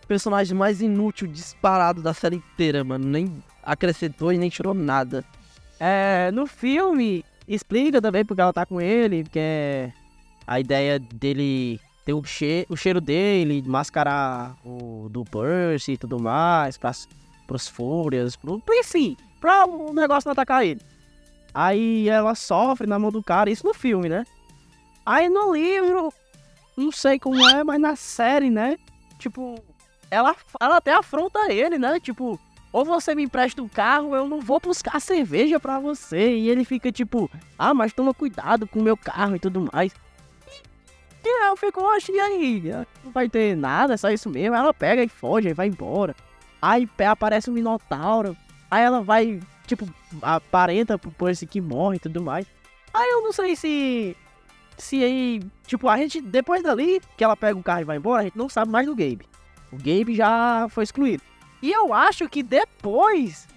[0.05, 3.05] personagem mais inútil, disparado da série inteira, mano.
[3.05, 5.23] Nem acrescentou e nem tirou nada.
[5.79, 9.91] É, no filme, explica também porque ela tá com ele, que é
[10.47, 16.19] a ideia dele ter o, che o cheiro dele, mascarar o do Percy e tudo
[16.19, 17.09] mais, pras,
[17.47, 20.81] pros fúrias, pro, enfim, pra o negócio não atacar ele.
[21.53, 24.25] Aí ela sofre na mão do cara, isso no filme, né?
[25.05, 26.13] Aí no livro,
[26.77, 28.77] não sei como é, mas na série, né?
[29.17, 29.55] Tipo,
[30.09, 31.99] ela, ela até afronta ele, né?
[31.99, 32.39] Tipo,
[32.71, 36.35] ou você me empresta um carro, eu não vou buscar cerveja pra você.
[36.35, 39.93] E ele fica tipo, ah, mas toma cuidado com o meu carro e tudo mais.
[41.23, 42.63] E eu fico, oxe, e aí?
[43.03, 44.55] Não vai ter nada, é só isso mesmo.
[44.55, 46.15] Ela pega e foge, e vai embora.
[46.61, 48.35] Aí aparece um Minotauro.
[48.69, 49.87] Aí ela vai, tipo,
[50.21, 52.45] aparenta por esse que morre e tudo mais.
[52.93, 54.17] Aí eu não sei se.
[54.77, 55.41] Se aí.
[55.65, 58.37] Tipo, a gente, depois dali, que ela pega o carro e vai embora, a gente
[58.37, 59.25] não sabe mais do Gabe.
[59.71, 61.23] O Gabe já foi excluído.
[61.62, 63.47] E eu acho que depois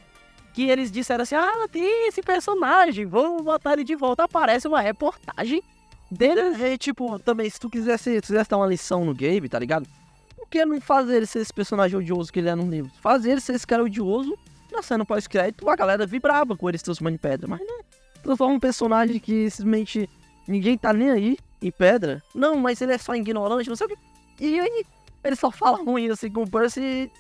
[0.55, 4.81] que eles disseram assim: ah, tem esse personagem, vamos botar ele de volta, aparece uma
[4.81, 5.63] reportagem
[6.11, 6.41] dele.
[6.63, 9.87] É, tipo, também, se tu quisesse, se quisesse dar uma lição no Gabe, tá ligado?
[10.35, 12.91] Por que não fazer ele ser esse personagem odioso que ele é no livro?
[13.01, 14.37] Fazer ele ser esse cara odioso,
[14.73, 17.47] na cena pós-crédito, a galera vibrava com ele se transformando em pedra.
[17.47, 17.81] Mas não,
[18.23, 20.09] transforma um personagem que simplesmente
[20.47, 22.23] ninguém tá nem aí em pedra.
[22.35, 23.99] Não, mas ele é só ignorante, não sei o que.
[24.41, 24.85] E aí,
[25.25, 27.11] ele só fala ruim assim com o Percy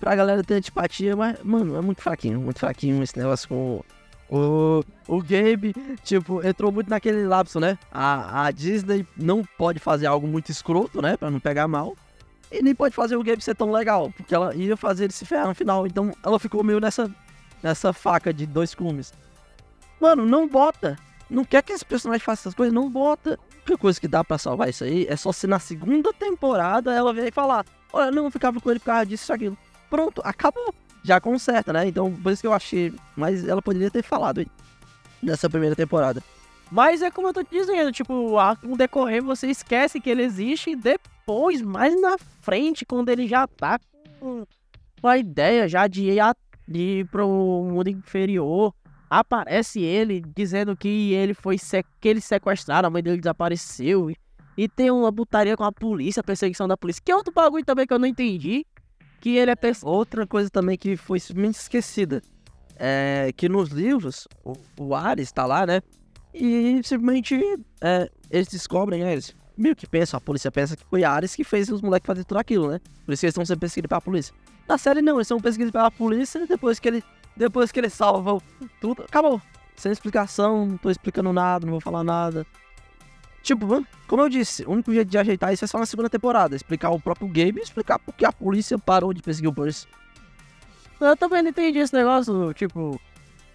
[0.00, 3.82] pra galera ter antipatia, mas, mano, é muito fraquinho, muito fraquinho esse negócio com
[4.28, 7.78] o, o Gabe, tipo, entrou muito naquele lapso, né?
[7.92, 11.16] A, a Disney não pode fazer algo muito escroto, né?
[11.16, 11.96] Pra não pegar mal.
[12.50, 15.26] E nem pode fazer o Gabe ser tão legal, porque ela ia fazer ele se
[15.26, 15.86] ferrar no final.
[15.86, 17.10] Então ela ficou meio nessa,
[17.62, 19.12] nessa faca de dois cumes.
[20.00, 20.96] Mano, não bota.
[21.28, 22.74] Não quer que esse personagem faça essas coisas?
[22.74, 23.34] Não bota.
[23.34, 26.92] A única coisa que dá pra salvar isso aí é só se na segunda temporada
[26.92, 29.58] ela vier e falar: Olha, não ficava com ele por causa disso e aquilo.
[29.88, 31.86] Pronto, acabou já conserta, né?
[31.86, 32.92] Então, por isso que eu achei.
[33.14, 34.44] Mas ela poderia ter falado
[35.22, 36.22] nessa primeira temporada.
[36.70, 40.22] Mas é como eu tô te dizendo, tipo, com o decorrer você esquece que ele
[40.22, 43.78] existe e depois, mais na frente, quando ele já tá
[44.18, 44.46] com
[45.02, 46.18] a ideia já de ir
[46.66, 48.74] de ir pro mundo inferior.
[49.08, 54.10] Aparece ele dizendo que ele foi se- que ele sequestraram, a mãe dele desapareceu.
[54.10, 54.16] E,
[54.56, 57.02] e tem uma putaria com a polícia, perseguição da polícia.
[57.04, 58.66] Que é outro bagulho também que eu não entendi.
[59.20, 59.56] Que ele é.
[59.82, 62.22] Outra coisa também que foi simplesmente esquecida
[62.76, 65.80] é que nos livros o, o Ares tá lá, né?
[66.32, 67.40] E simplesmente
[67.80, 69.12] é, eles descobrem, né?
[69.12, 72.24] Eles meio que pensam, a polícia pensa que foi Ares que fez os moleques fazer
[72.24, 72.80] tudo aquilo, né?
[73.04, 74.34] Por isso que eles estão sendo perseguidos pela polícia.
[74.68, 77.04] Na série não, eles são perseguidos pela polícia depois que ele
[77.36, 78.40] depois que eles salvam
[78.80, 79.40] tudo, acabou.
[79.76, 82.46] Sem explicação, não tô explicando nada, não vou falar nada.
[83.42, 86.54] Tipo, como eu disse, o único jeito de ajeitar isso é só na segunda temporada.
[86.56, 89.86] Explicar o próprio game e explicar por que a polícia parou de perseguir o Percy.
[91.00, 92.98] Eu também não entendi esse negócio, tipo.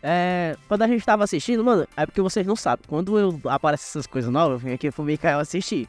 [0.01, 0.55] É.
[0.67, 2.85] Quando a gente tava assistindo, mano, é porque vocês não sabem.
[2.87, 5.87] Quando eu aparecem essas coisas novas, eu vim aqui pro Mikael assistir.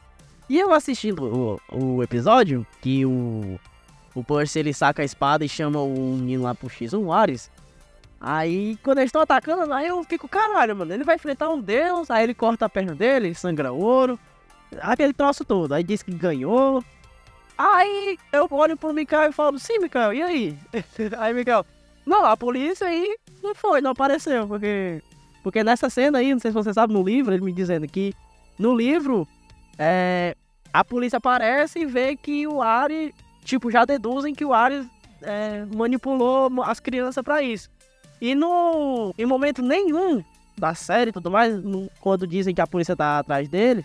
[0.49, 3.59] E eu assistindo o, o episódio, que o.
[4.13, 7.49] O Percy ele saca a espada e chama o menino lá pro X, um Ares.
[8.19, 12.11] Aí, quando eles estão atacando, aí eu fico, caralho, mano, ele vai enfrentar um deus,
[12.11, 14.19] aí ele corta a perna dele, sangra ouro,
[14.81, 15.73] aquele troço todo.
[15.73, 16.83] Aí diz que ganhou.
[17.57, 20.59] Aí eu olho pro Mikael e falo, sim, Mikael, e aí?
[21.17, 21.65] aí, Mikael,
[22.05, 25.01] não, a polícia aí não foi, não apareceu, porque.
[25.43, 28.13] Porque nessa cena aí, não sei se você sabe, no livro, ele me dizendo que
[28.59, 29.27] no livro,
[29.77, 30.35] é,
[30.71, 33.11] a polícia aparece e vê que o Ares,
[33.43, 34.85] tipo, já deduzem que o Ares
[35.23, 37.69] é, manipulou as crianças pra isso.
[38.21, 40.23] E no, em momento nenhum
[40.55, 43.83] da série e tudo mais, no- quando dizem que a polícia tá atrás dele,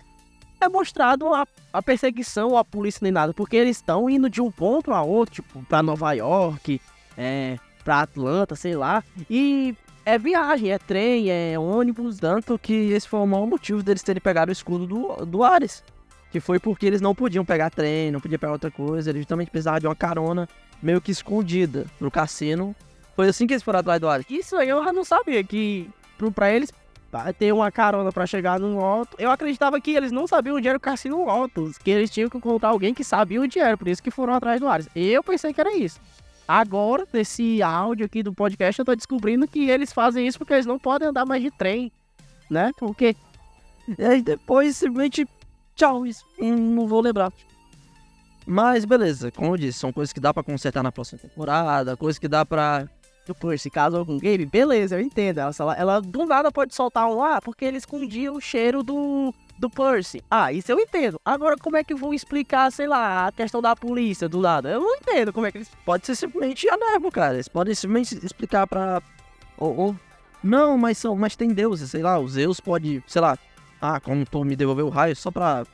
[0.60, 4.50] é mostrado a, a perseguição a polícia nem nada, porque eles estão indo de um
[4.50, 6.78] ponto a outro, tipo, pra Nova York,
[7.16, 9.72] é, pra Atlanta, sei lá, e
[10.04, 14.20] é viagem, é trem, é ônibus, Tanto que esse foi o maior motivo deles terem
[14.20, 15.84] pegado o escudo do, do Ares.
[16.32, 19.52] Que foi porque eles não podiam pegar trem, não podiam pegar outra coisa, eles justamente
[19.52, 20.48] precisavam de uma carona
[20.82, 22.74] meio que escondida pro cassino.
[23.14, 24.26] Foi assim que eles foram atrás do Ares.
[24.28, 25.88] Isso aí eu já não sabia que
[26.34, 26.72] pra eles
[27.38, 29.16] ter uma carona pra chegar no Otto.
[29.16, 32.36] Eu acreditava que eles não sabiam onde era o cassino Otto, que eles tinham que
[32.36, 34.88] encontrar alguém que sabia onde era, por isso que foram atrás do Ares.
[34.94, 36.00] Eu pensei que era isso.
[36.48, 40.66] Agora, nesse áudio aqui do podcast, eu tô descobrindo que eles fazem isso porque eles
[40.66, 41.90] não podem andar mais de trem,
[42.48, 42.70] né?
[42.78, 43.16] Porque
[43.98, 45.26] E aí depois simplesmente,
[45.74, 47.32] tchau, isso não vou lembrar.
[48.46, 52.18] Mas beleza, como eu disse, são coisas que dá pra consertar na próxima temporada, coisas
[52.18, 52.88] que dá pra.
[53.28, 55.40] o Percy casou com o Gabe, beleza, eu entendo.
[55.40, 59.70] Ela, ela, do nada pode soltar um ah, porque ele escondia o cheiro do, do
[59.70, 60.22] Percy.
[60.30, 61.20] Ah, isso eu entendo.
[61.24, 64.68] Agora, como é que vão explicar, sei lá, a questão da polícia do lado?
[64.68, 65.70] Eu não entendo como é que eles.
[65.84, 67.34] Pode ser simplesmente a Nervo, cara.
[67.34, 69.02] Eles podem simplesmente explicar pra.
[69.58, 69.96] Ou, ou-
[70.42, 71.16] Não, mas são.
[71.16, 73.38] Mas tem deuses, sei lá, os Zeus pode, sei lá.
[73.80, 75.64] Ah, como tu me devolveu o raio, só pra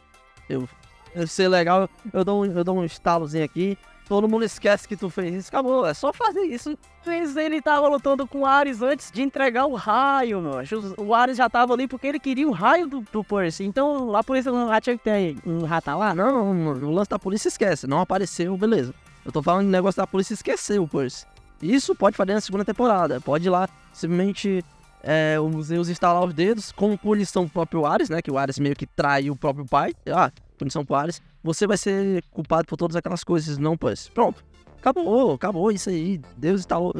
[0.49, 0.69] eu,
[1.15, 3.77] eu ser legal, eu dou, eu dou um estalozinho aqui.
[4.13, 5.49] Todo mundo esquece que tu fez isso.
[5.49, 6.77] Acabou, é só fazer isso.
[7.07, 10.59] Mas ele tava lutando com o Ares antes de entregar o raio, meu.
[10.99, 13.65] O Ares já tava ali porque ele queria o raio do, do Percy.
[13.65, 16.53] Então a polícia não já tinha que ter um rata lá, não?
[16.53, 17.87] Não, não, o lance da polícia esquece.
[17.87, 18.95] Não apareceu, beleza.
[19.25, 21.25] Eu tô falando do negócio da polícia esquecer o Percy.
[21.63, 23.19] Isso pode fazer na segunda temporada.
[23.19, 24.63] Pode ir lá, simplesmente
[25.03, 28.21] é, os Zeus instalar os dedos, com punição pro próprio Ares, né?
[28.21, 29.95] Que o Ares meio que traiu o próprio pai.
[30.07, 31.23] Ah, punição pro Ares.
[31.43, 34.11] Você vai ser culpado por todas aquelas coisas, não Percy.
[34.11, 34.45] Pronto.
[34.79, 36.21] Acabou, acabou isso aí.
[36.37, 36.93] Deus instalou.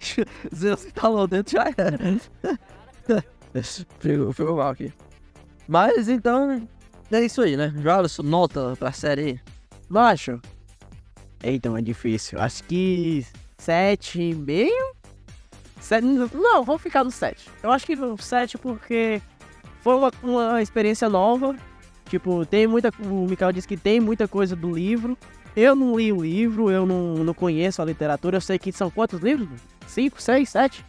[0.54, 1.98] Zeus instalou dentro já era.
[4.00, 4.92] Pegou mal aqui.
[5.66, 6.66] Mas então,
[7.10, 7.72] é isso aí, né?
[7.78, 9.40] Jarlson, nota pra série aí.
[9.88, 10.40] Baixo.
[11.42, 12.38] Então é difícil.
[12.38, 13.26] Acho que
[13.58, 14.94] sete e meio?
[15.80, 17.48] Sete, não, vamos ficar no 7.
[17.62, 19.20] Eu acho que no 7 porque
[19.80, 21.56] foi uma, uma experiência nova.
[22.10, 22.92] Tipo, tem muita.
[22.98, 25.16] O Mikael disse que tem muita coisa do livro.
[25.54, 28.36] Eu não li o livro, eu não, não conheço a literatura.
[28.36, 29.48] Eu sei que são quantos livros?
[29.86, 30.84] Cinco, seis, sete?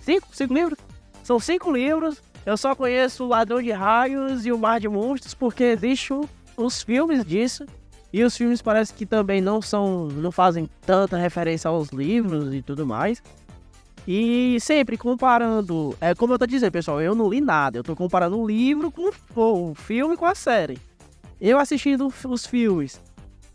[0.00, 0.28] Cinco?
[0.32, 0.78] Cinco livros?
[1.24, 2.22] São cinco livros.
[2.44, 6.20] Eu só conheço o Ladrão de Raios e o Mar de Monstros porque existem
[6.58, 7.64] os filmes disso.
[8.12, 10.08] E os filmes parece que também não são.
[10.08, 13.22] não fazem tanta referência aos livros e tudo mais.
[14.06, 15.96] E sempre comparando.
[16.00, 17.78] É como eu tô dizendo, pessoal, eu não li nada.
[17.78, 20.78] Eu tô comparando o livro com o filme com a série.
[21.40, 23.00] Eu assistindo os filmes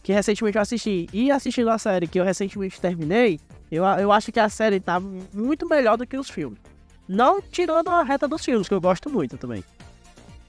[0.03, 3.39] que recentemente eu assisti e assistindo a série que eu recentemente terminei,
[3.71, 6.59] eu, eu acho que a série tá muito melhor do que os filmes.
[7.07, 9.63] Não tirando a reta dos filmes, que eu gosto muito também.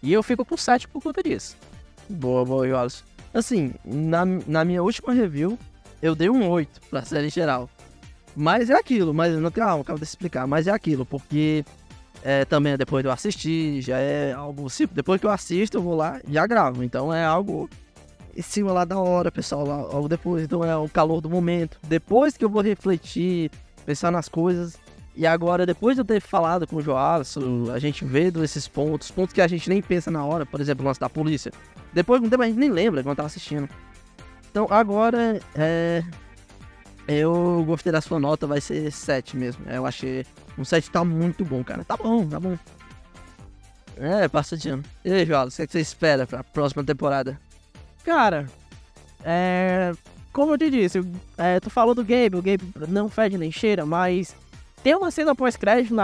[0.03, 1.57] E eu fico com 7 por conta disso.
[2.09, 3.05] Boa, boa, Jarlson.
[3.33, 5.59] Assim, na, na minha última review,
[6.01, 7.71] eu dei um 8 pra série geral.
[8.35, 11.65] Mas é aquilo, mas não calma, calma de explicar, mas é aquilo, porque
[12.23, 14.67] é, também depois de eu assistir, já é algo.
[14.93, 16.83] Depois que eu assisto, eu vou lá e já gravo.
[16.83, 17.69] Então é algo
[18.37, 20.45] em cima lá da hora, pessoal, lá, algo depois.
[20.45, 21.79] Então é o calor do momento.
[21.87, 23.51] Depois que eu vou refletir,
[23.85, 24.79] pensar nas coisas.
[25.15, 29.11] E agora, depois de eu ter falado com o Joalisson, a gente vendo esses pontos,
[29.11, 31.53] pontos que a gente nem pensa na hora, por exemplo, o lance da polícia.
[31.93, 33.69] Depois de um tempo a gente nem lembra quando tava assistindo.
[34.51, 36.03] Então agora, é.
[37.07, 39.65] Eu gostei da sua nota, vai ser 7 mesmo.
[39.69, 40.25] Eu achei.
[40.57, 41.85] Um 7 tá muito bom, cara.
[41.85, 42.57] Tá bom, tá bom.
[43.97, 44.85] É, passa de ano.
[45.05, 47.39] E aí, Joalisson, o que, é que você espera pra próxima temporada?
[48.05, 48.47] Cara,
[49.25, 49.93] é.
[50.33, 50.99] Como eu te disse,
[51.37, 54.35] é, tu falou do Gabe, o Gabe não fede nem cheira, mas
[54.83, 55.95] tem uma cena pós-crédito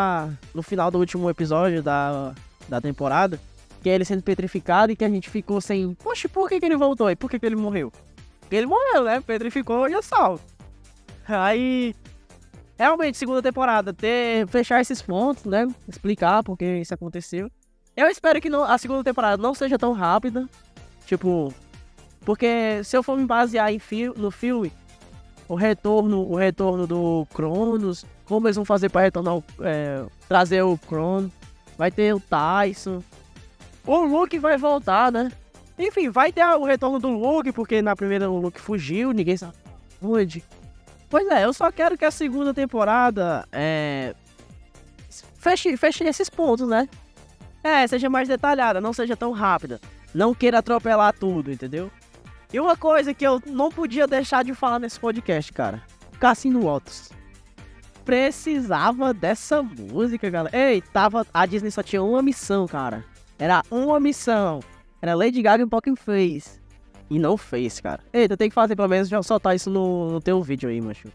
[0.54, 2.34] no final do último episódio da,
[2.68, 3.40] da temporada,
[3.82, 5.94] que é ele sendo petrificado e que a gente ficou sem.
[5.94, 7.10] Poxa, por que, que ele voltou?
[7.10, 7.90] E por que, que ele morreu?
[8.40, 9.20] Porque ele morreu, né?
[9.20, 10.42] Petrificou e é salvo.
[11.28, 11.94] Aí.
[12.78, 15.66] Realmente, segunda temporada, ter, fechar esses pontos, né?
[15.88, 17.50] Explicar por que isso aconteceu.
[17.96, 20.48] Eu espero que não- a segunda temporada não seja tão rápida.
[21.04, 21.52] Tipo,
[22.20, 24.72] porque se eu for me basear em fi- no filme,
[25.48, 30.78] o retorno, o retorno do Cronos, como eles vão fazer pra retornar, é, trazer o
[30.78, 31.32] Cronos,
[31.76, 33.02] vai ter o Tyson,
[33.84, 35.32] o Luke vai voltar, né?
[35.76, 39.54] Enfim, vai ter o retorno do Luke, porque na primeira o Luke fugiu, ninguém sabe
[40.00, 40.44] onde.
[41.08, 44.14] Pois é, eu só quero que a segunda temporada é,
[45.38, 46.88] feche, feche esses pontos, né?
[47.62, 49.80] É, seja mais detalhada, não seja tão rápida.
[50.14, 51.90] Não queira atropelar tudo, entendeu?
[52.52, 55.82] E uma coisa que eu não podia deixar de falar nesse podcast, cara.
[56.18, 57.10] Cassino Altos.
[58.04, 60.56] Precisava dessa música, galera.
[60.56, 61.26] Ei, tava.
[61.32, 63.04] A Disney só tinha uma missão, cara.
[63.38, 64.60] Era uma missão.
[65.02, 66.58] Era Lady Gaga e Pokémon Face.
[67.10, 68.00] E não fez, cara.
[68.12, 70.80] Ei, tu tem que fazer pelo menos já soltar isso no, no teu vídeo aí,
[70.80, 71.08] macho.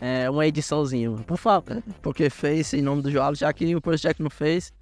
[0.00, 1.82] É, uma ediçãozinha, por favor.
[2.00, 4.72] Porque fez em nome do Joalisson, já que o Jack não fez.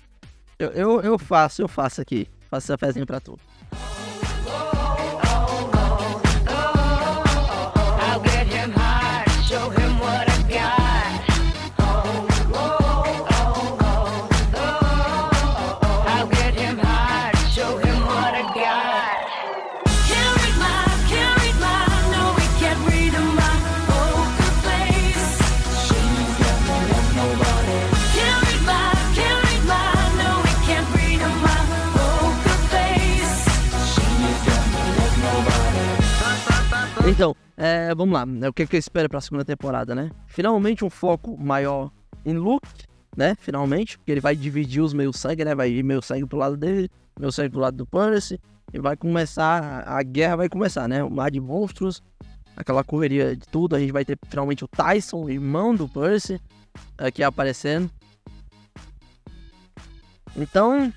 [0.59, 2.29] Eu, eu, eu faço, eu faço aqui.
[2.51, 3.39] Faço essa fezinha pra tu.
[37.19, 38.25] Então, é, vamos lá.
[38.25, 40.09] né, O que, que eu espero pra segunda temporada, né?
[40.29, 41.91] Finalmente um foco maior
[42.25, 42.69] em Luke,
[43.17, 43.35] né?
[43.41, 45.53] Finalmente, porque ele vai dividir os meio sangue, né?
[45.53, 46.89] Vai ir meio sangue pro lado dele,
[47.19, 48.39] meu sangue pro lado do Percy.
[48.73, 51.03] E vai começar, a guerra vai começar, né?
[51.03, 52.01] O mar de monstros,
[52.57, 53.75] aquela correria de tudo.
[53.75, 56.41] A gente vai ter finalmente o Tyson, irmão do Percy,
[56.97, 57.91] aqui aparecendo.
[60.37, 60.93] Então,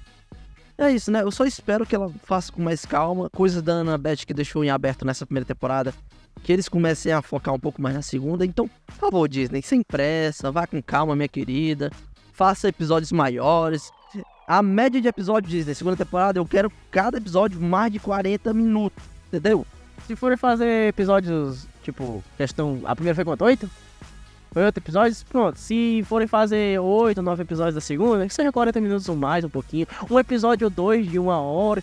[0.77, 1.23] é isso, né?
[1.23, 3.27] Eu só espero que ela faça com mais calma.
[3.31, 5.91] Coisas da Annabeth que deixou em aberto nessa primeira temporada.
[6.43, 8.45] Que eles comecem a focar um pouco mais na segunda.
[8.45, 11.91] Então, por favor, Disney, sem pressa, vá com calma, minha querida.
[12.33, 13.91] Faça episódios maiores.
[14.47, 19.03] A média de episódios Disney, segunda temporada, eu quero cada episódio mais de 40 minutos.
[19.27, 19.65] Entendeu?
[20.07, 22.81] Se forem fazer episódios, tipo, questão.
[22.83, 23.45] A primeira foi quanto?
[23.45, 23.69] Oito?
[24.51, 25.23] Foi oito episódios?
[25.23, 25.57] Pronto.
[25.57, 29.49] Se forem fazer oito, nove episódios da segunda, que seja 40 minutos ou mais, um
[29.49, 29.87] pouquinho.
[30.09, 31.81] Um episódio ou dois de uma hora.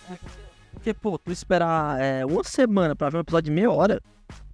[0.73, 3.99] Porque, pô, tu esperar é, uma semana pra ver um episódio de meia hora.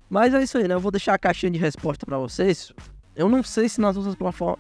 [0.10, 0.76] Mas é isso aí, né?
[0.76, 2.72] Eu vou deixar a caixinha de resposta pra vocês.
[3.16, 4.60] Eu não sei se nas outras plataformas.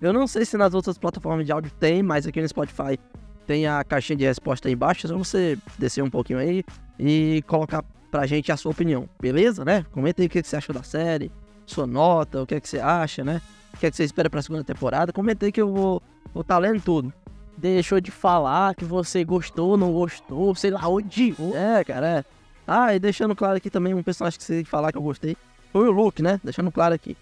[0.00, 2.98] Eu não sei se nas outras plataformas de áudio tem, mas aqui no Spotify
[3.46, 5.06] tem a caixinha de resposta aí embaixo.
[5.06, 6.64] É só você descer um pouquinho aí
[6.98, 9.84] e colocar pra gente a sua opinião, beleza, né?
[9.92, 11.30] Comenta aí o que você achou da série,
[11.66, 13.42] sua nota, o que, é que você acha, né?
[13.74, 15.12] O que, é que você espera pra segunda temporada.
[15.12, 17.12] Comenta aí que eu vou vou tá lendo tudo.
[17.56, 21.56] Deixou de falar que você gostou, não gostou, sei lá, odiou.
[21.56, 22.24] É, cara, é.
[22.66, 25.36] Ah, e deixando claro aqui também um personagem que você falar que eu gostei.
[25.72, 26.40] Foi o Luke, né?
[26.42, 27.16] Deixando claro aqui.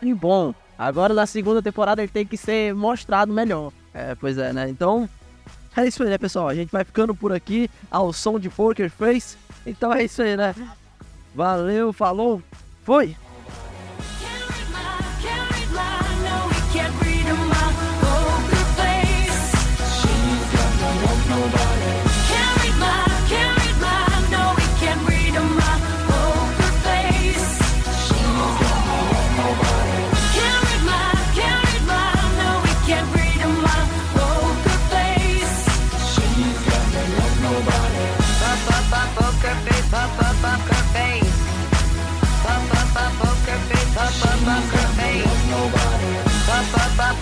[0.00, 3.72] E bom, agora na segunda temporada ele tem que ser mostrado melhor.
[3.94, 4.68] É, pois é, né?
[4.68, 5.08] Então,
[5.76, 6.48] é isso aí, né, pessoal?
[6.48, 9.36] A gente vai ficando por aqui ao som de Poker Face.
[9.66, 10.54] Então é isso aí, né?
[11.34, 12.42] Valeu, falou,
[12.84, 13.16] foi!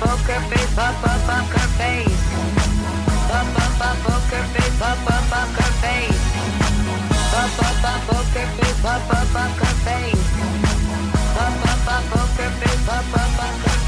[0.01, 2.22] Poker face, up up up her face.
[3.28, 6.24] Up up up poker face, up up up her face.
[7.36, 10.26] Up up up up face, up up up her face.
[11.36, 13.79] Up up up up face, up up up her face.